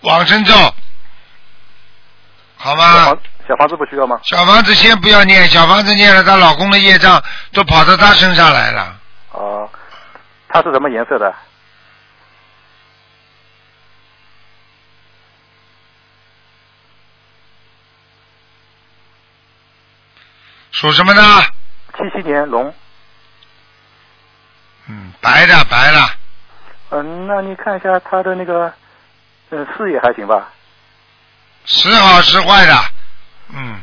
[0.01, 0.53] 往生咒，
[2.57, 3.15] 好吗？
[3.47, 4.19] 小房子不需要吗？
[4.23, 7.23] 小房子先不要念，小房子念了，她老公的业障
[7.53, 8.99] 都跑到她身上来了。
[9.31, 9.69] 哦，
[10.49, 11.33] 她是什么颜色的？
[20.71, 21.21] 属什么呢？
[22.09, 22.73] 七七年龙。
[24.87, 26.09] 嗯，白的白了。
[26.91, 28.71] 嗯，那你看一下他的那个，
[29.49, 30.51] 呃，视野还行吧？
[31.65, 32.85] 时好时坏的，
[33.49, 33.81] 嗯，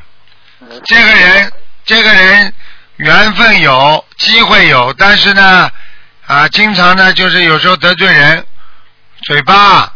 [0.84, 1.52] 这个人，
[1.84, 2.54] 这个人
[2.96, 5.68] 缘分有，机会有，但是呢，
[6.26, 8.46] 啊，经常呢就是有时候得罪人，
[9.24, 9.92] 嘴巴，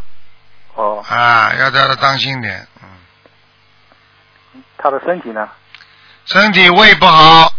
[0.75, 4.63] 哦，啊，要叫他当心点，嗯。
[4.77, 5.49] 他的身体呢？
[6.25, 7.53] 身体胃不好，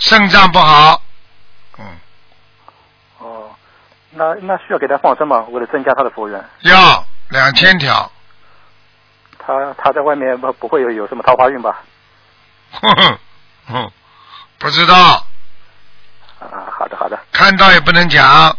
[0.00, 1.00] 肾脏不好，
[1.78, 1.84] 嗯。
[3.18, 3.50] 哦，
[4.10, 5.46] 那那需要给他放生吗？
[5.50, 6.42] 为了增加他的佛缘？
[6.60, 8.10] 要两千条。
[9.38, 11.82] 他他在外面不不会有有什么桃花运吧？
[12.72, 13.18] 哼
[13.66, 13.92] 哼，
[14.58, 14.94] 不知道。
[16.38, 17.18] 啊，好的好的。
[17.32, 18.56] 看到也不能讲。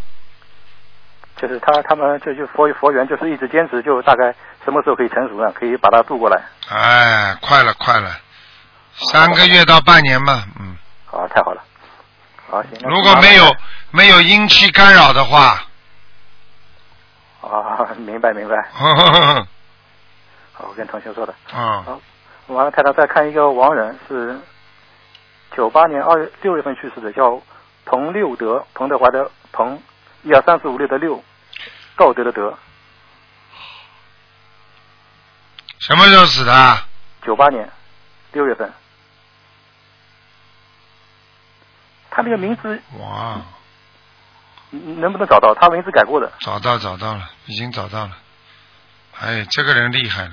[1.38, 5.52] 就是他他们就就佛佛缘就是一直坚持，就大概什么时候可以成熟呢？
[5.54, 6.40] 可以把它渡过来。
[6.70, 8.16] 哎，快了快了，
[8.94, 10.78] 三个月到半年嘛，嗯。
[11.12, 11.62] 好，太好了。
[12.50, 12.72] 好，行。
[12.90, 13.56] 如果没有
[13.92, 15.62] 没有阴气干扰的话。
[17.42, 18.56] 啊，明白 明白。
[20.58, 21.34] 我跟同学说的。
[21.54, 21.84] 嗯。
[21.84, 22.02] 好，
[22.48, 24.40] 完了，太太再看一个亡人，是
[25.56, 27.42] 九八年二月六月份去世的，叫
[27.84, 29.82] 彭六德，彭德怀的彭，
[30.24, 31.22] 一二三四五六的六，
[31.98, 32.58] 道德的德。
[35.80, 36.78] 什么时候死的？
[37.24, 37.70] 九八年
[38.32, 38.72] 六月份。
[42.12, 42.80] 他那个名字。
[43.00, 43.42] 哇。
[44.70, 45.54] 能不能找到？
[45.56, 46.32] 他名字改过的。
[46.40, 48.12] 找到，找到了，已经找到了。
[49.20, 50.32] 哎，这个人厉害了。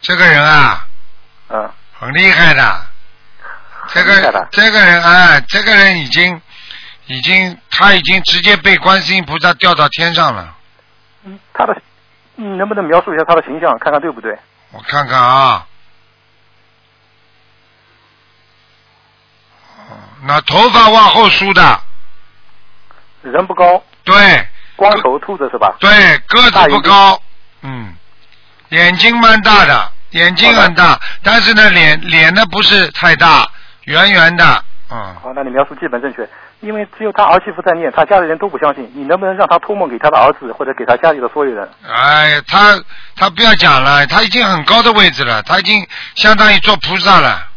[0.00, 0.84] 这个人啊，
[1.48, 2.86] 嗯，很厉害的。
[3.88, 6.42] 这个这个人啊，这个人已经
[7.06, 10.56] 已经他已经直接被观世音菩萨调到天上了。
[11.22, 11.80] 嗯，他的，
[12.34, 14.36] 你能不能描述一下他的形象，看看对不对？
[14.72, 15.66] 我看看啊。
[20.24, 21.80] 那头发往后梳的。
[23.22, 23.82] 人不高。
[24.04, 24.14] 对。
[24.76, 25.74] 光头秃子是吧？
[25.80, 25.90] 对，
[26.28, 27.20] 个子不高。
[27.62, 27.94] 嗯。
[28.68, 33.48] 眼睛蛮大的，眼睛很大，但是呢，脸脸呢不是太大，
[33.84, 35.16] 圆圆的，嗯。
[35.22, 36.28] 好，那你描述基本正确，
[36.60, 41.68] 因为只有他儿媳妇在念，他家里人都不相信，你能不能让他托梦给他的儿子或者给他家里的所有人？
[41.88, 42.78] 哎，他
[43.16, 45.84] 他不要讲了，他已经很高的位置了，他已经
[46.14, 47.48] 相当于做菩萨了。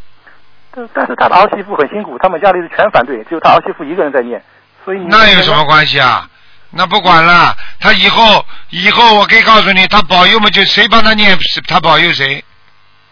[0.74, 4.42] 但但是他的儿媳妇很辛苦，他们家里全反对，只有他儿媳妇一个人在念，
[4.86, 6.28] 所以那有什么关系啊？
[6.72, 12.42] 那不管了，他以后以后我可以告诉你，他保佑嘛，就谁帮他念，他保佑谁，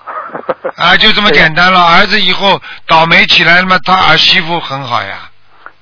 [0.78, 1.84] 啊，就这么简单了。
[1.84, 5.30] 儿子以后倒霉起来了嘛，他儿媳妇很好呀。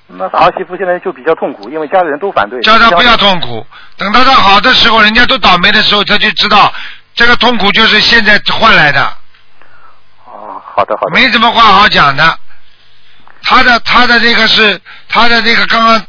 [0.08, 2.60] 那儿媳妇现在就比较痛苦，因为家里人都反对。
[2.62, 3.64] 叫他不要痛苦，
[3.96, 6.72] 等到他好的时候，人家都倒霉的时候，他就知道
[7.14, 9.12] 这个痛苦就是现在换来的。
[10.78, 11.12] 哦，好的好的。
[11.12, 12.38] 没什么话好讲的，
[13.42, 16.06] 他的他的这个是他的这个刚刚。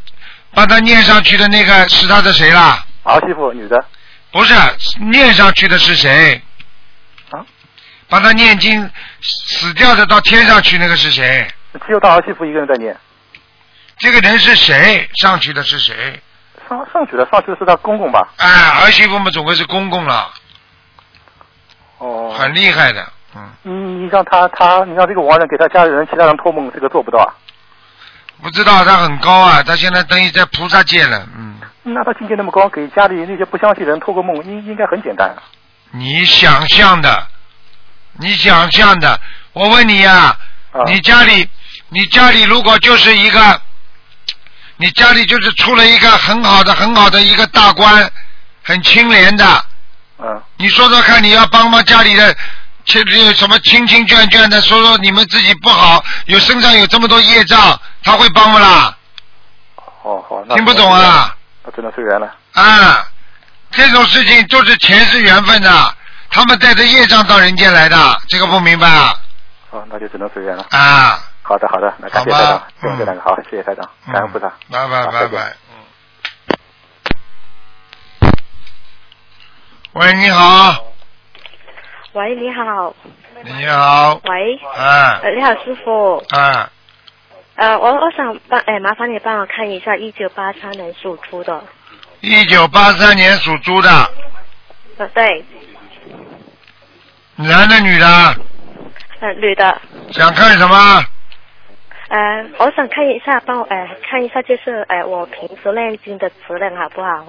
[0.52, 2.84] 把他念上去的那个是他的谁啦？
[3.04, 3.86] 儿媳妇，女的。
[4.32, 4.54] 不是，
[5.00, 6.42] 念上去的是谁？
[7.30, 7.46] 啊？
[8.10, 8.90] 把他念经
[9.22, 11.48] 死掉的到天上去那个是谁？
[11.86, 12.98] 只有他儿媳妇一个人在念。
[14.00, 15.08] 这个人是谁？
[15.22, 16.20] 上去的是谁？
[16.68, 18.28] 上上去的，上去的是他公公吧？
[18.38, 18.50] 哎，
[18.82, 20.32] 儿媳妇嘛，总归是公公了。
[22.00, 22.36] 哦。
[22.40, 23.52] 很厉害的，嗯。
[23.64, 23.74] 你
[24.04, 27.28] 你让他他你让这个亡人给他家里人其他人托梦，这个做不到啊。
[28.42, 31.60] 不知道他很高啊，他现在等于在菩萨界了，嗯。
[31.84, 35.44] 那他境界那么高，给家里那些不相信人托个梦，应应该很简单啊。
[35.92, 37.28] 你想象的，
[38.20, 39.20] 你想象的，
[39.54, 40.38] 我问你呀，
[40.86, 41.50] 你家里，
[41.90, 43.62] 你家里如果就是一个，
[44.78, 48.10] 你家里就是出了一个很好的、很好的一个大官，
[48.64, 49.66] 很清廉的，
[50.20, 50.42] 嗯。
[50.58, 52.36] 你说说看，你要帮帮家里的。
[52.90, 54.60] 这里有什么亲亲眷眷的？
[54.62, 58.98] 说说你们自己不好，有身上有这么多业障，他会帮不啦？
[59.76, 61.36] 好好，听不懂啊？
[61.64, 62.36] 那只能随缘了。
[62.54, 63.06] 啊，
[63.70, 65.96] 这种事情都是前世缘分的，
[66.32, 69.14] 他们带着业障到人间来的，这个不明白啊？
[69.70, 70.66] 好，那就只能随缘了。
[70.72, 75.56] 啊，好的好的，那感谢台长，谢谢两个好，谢谢台长，感恩菩萨，拜拜拜拜。
[78.22, 78.34] 嗯
[79.94, 80.86] 喂，你好。
[82.14, 82.96] 喂，你好。
[83.44, 84.20] 你好。
[84.24, 84.60] 喂。
[84.76, 85.22] 啊。
[85.36, 86.18] 你好，师傅。
[86.30, 86.68] 啊。
[87.56, 91.64] 呃，我我想帮，哎，麻烦你帮我看一下一九八三年属猪的。
[92.22, 93.90] 一九八三年属猪的。
[94.98, 95.46] 呃，对。
[97.36, 98.06] 男的，女的？
[99.20, 99.82] 呃，女的。
[100.12, 101.06] 想看什么？
[102.08, 107.28] 呃，我想看一下，帮我哎看一下，就是哎我平时练经的质量好不好？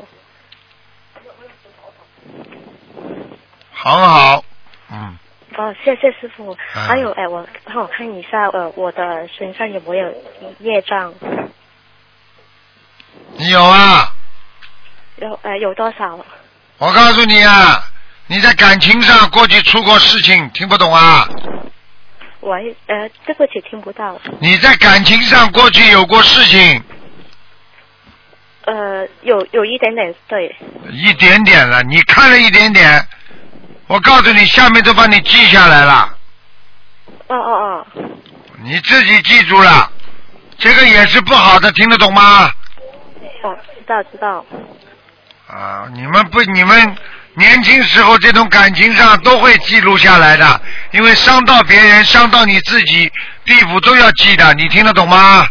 [3.74, 4.42] 很好。
[4.92, 5.16] 嗯，
[5.56, 6.56] 哦，谢谢师傅。
[6.72, 10.12] 还有哎，我帮我看一下呃，我的身上有没有
[10.58, 11.12] 业障？
[13.36, 14.12] 你有啊？
[15.16, 16.18] 有呃，有多少？
[16.78, 17.82] 我告诉你啊，
[18.26, 21.28] 你在感情上过去出过事情，听不懂啊？
[22.40, 24.18] 喂，呃，对不起，听不到。
[24.40, 26.82] 你在感情上过去有过事情？
[28.64, 30.56] 呃，有有一点点对。
[30.90, 33.06] 一点点了，你看了一点点，
[33.90, 36.16] 我告诉你，下面都帮你记下来了。
[37.26, 37.86] 哦哦哦。
[38.62, 39.90] 你自己记住了，
[40.58, 42.48] 这个也是不好的，听得懂吗？
[43.42, 44.46] 哦，知道知道。
[45.48, 46.96] 啊，你们不，你们
[47.34, 50.62] 年轻时候这种感情上都会记录下来的，
[50.92, 53.10] 因为伤到别人，伤到你自己，
[53.44, 55.44] 地府都要记的，你听得懂吗？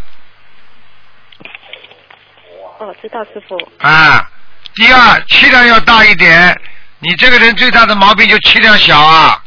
[2.78, 3.58] 哦，知道师傅。
[3.86, 4.32] 啊，
[4.76, 6.58] 第二气量要大一点，
[7.00, 9.44] 你这个人最大的毛病就气量小啊。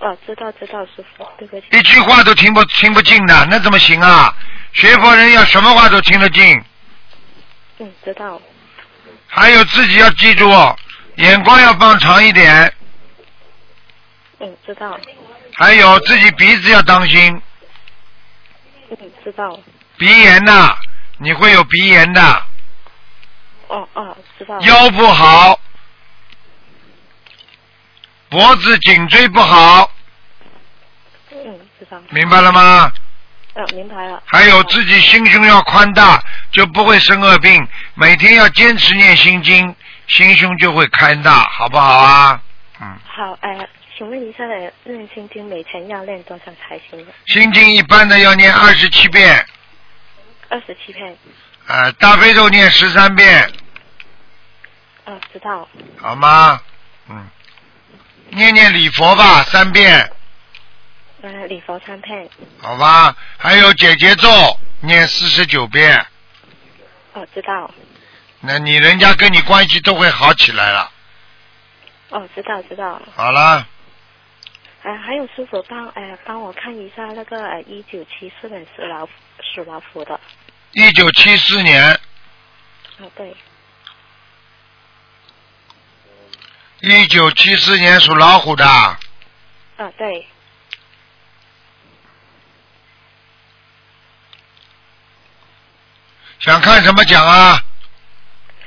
[0.00, 1.66] 哦，知道知道师傅，对不起。
[1.70, 4.34] 一句话都听不听不进的，那怎么行啊？
[4.72, 6.62] 学佛人要什么话都听得进。
[7.78, 8.40] 嗯，知道。
[9.28, 10.50] 还有自己要记住，
[11.16, 12.74] 眼光要放长一点。
[14.40, 14.98] 嗯，知道。
[15.54, 17.40] 还有自己鼻子要当心。
[18.90, 19.58] 嗯，知道。
[19.96, 20.76] 鼻炎呐。
[21.18, 22.44] 你会有鼻炎的。
[23.68, 24.58] 哦哦，知道。
[24.62, 25.60] 腰不好，
[28.32, 29.90] 脖子颈椎不好。
[31.30, 32.00] 嗯，知道。
[32.08, 32.90] 明白了吗？
[33.54, 34.22] 嗯，明白了。
[34.24, 36.18] 还有自己心胸要宽大，
[36.50, 37.68] 就不会生恶病。
[37.94, 39.76] 每天要坚持念心经，
[40.06, 42.40] 心胸就会开大，好不好啊？
[42.80, 42.98] 嗯。
[43.06, 43.68] 好，哎，
[43.98, 44.46] 请问一下，
[44.84, 47.06] 念心经每天要念多少才行？
[47.26, 49.44] 心经一般的要念二十七遍。
[50.48, 51.14] 二十七遍。
[51.66, 53.52] 呃，大悲咒念十三遍。
[55.04, 55.68] 哦，知道。
[56.00, 56.58] 好吗？
[58.32, 58.36] 嗯。
[58.36, 60.10] 念念礼佛吧，三遍。
[61.22, 62.28] 呃，礼佛三遍。
[62.60, 64.28] 好吧，还有姐姐咒
[64.80, 66.04] 念四十九遍。
[67.12, 67.72] 哦，知道。
[68.40, 70.90] 那你人家跟你关系都会好起来了。
[72.08, 73.00] 哦，知道知道。
[73.14, 73.64] 好了。
[74.82, 79.06] 哎，还有师傅帮哎帮我看一下那个呃一九七四年属老
[79.54, 80.18] 属老虎的。
[80.72, 81.80] 一九七四年。
[81.88, 83.36] 啊，对。
[86.82, 88.66] 一九七四年属老虎的。
[88.66, 88.98] 啊，
[89.96, 90.26] 对。
[96.40, 97.62] 想看什么奖啊？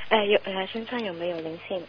[0.08, 1.86] 哎，有呃，身上有没有灵性？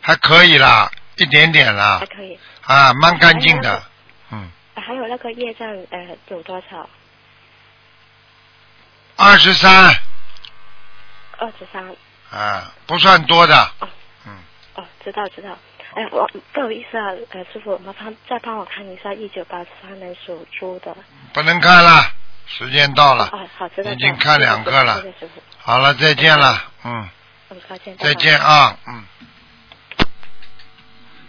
[0.00, 1.98] 还可以啦，一点点啦。
[1.98, 2.38] 还可以。
[2.62, 3.82] 啊，蛮干净的，
[4.30, 4.50] 嗯。
[4.74, 6.88] 还有那个业障呃有多少？
[9.16, 9.94] 二十三。
[11.36, 11.94] 二十三。
[12.30, 13.54] 啊，不算多的。
[13.80, 13.88] 哦。
[14.76, 14.84] 嗯。
[14.84, 15.56] 哦，知道知道。
[15.94, 20.96] 哎，我不好意思啊，呃，师傅，麻烦再帮我看一下一九八三年属猪的。
[21.32, 22.10] 不能看了。
[22.46, 25.02] 时间到了，哦，好，知道已经看两个了。
[25.58, 27.08] 好了，再见了，嗯。
[27.98, 29.04] 再见啊，嗯。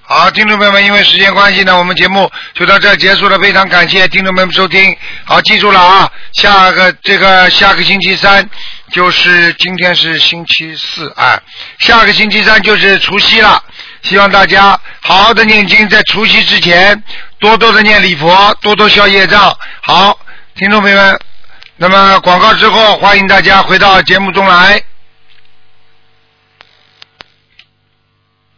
[0.02, 3.40] 好，听众朋友们，因为时间关系呢，我们节目就到这结束了。
[3.40, 4.96] 非常感谢听众朋友们收听。
[5.24, 8.48] 好，记住了啊，下个这个下个星期三
[8.92, 11.40] 就是今天是星期四啊，
[11.80, 13.62] 下个星期三就是除夕了。
[14.04, 17.04] 希望大家好好的念经，在除夕之前
[17.40, 19.56] 多多的念礼佛，多多消业障。
[19.82, 20.20] 好。
[20.58, 21.20] 听众朋友们，
[21.76, 24.82] 那么广告之后，欢迎大家回到节目中来。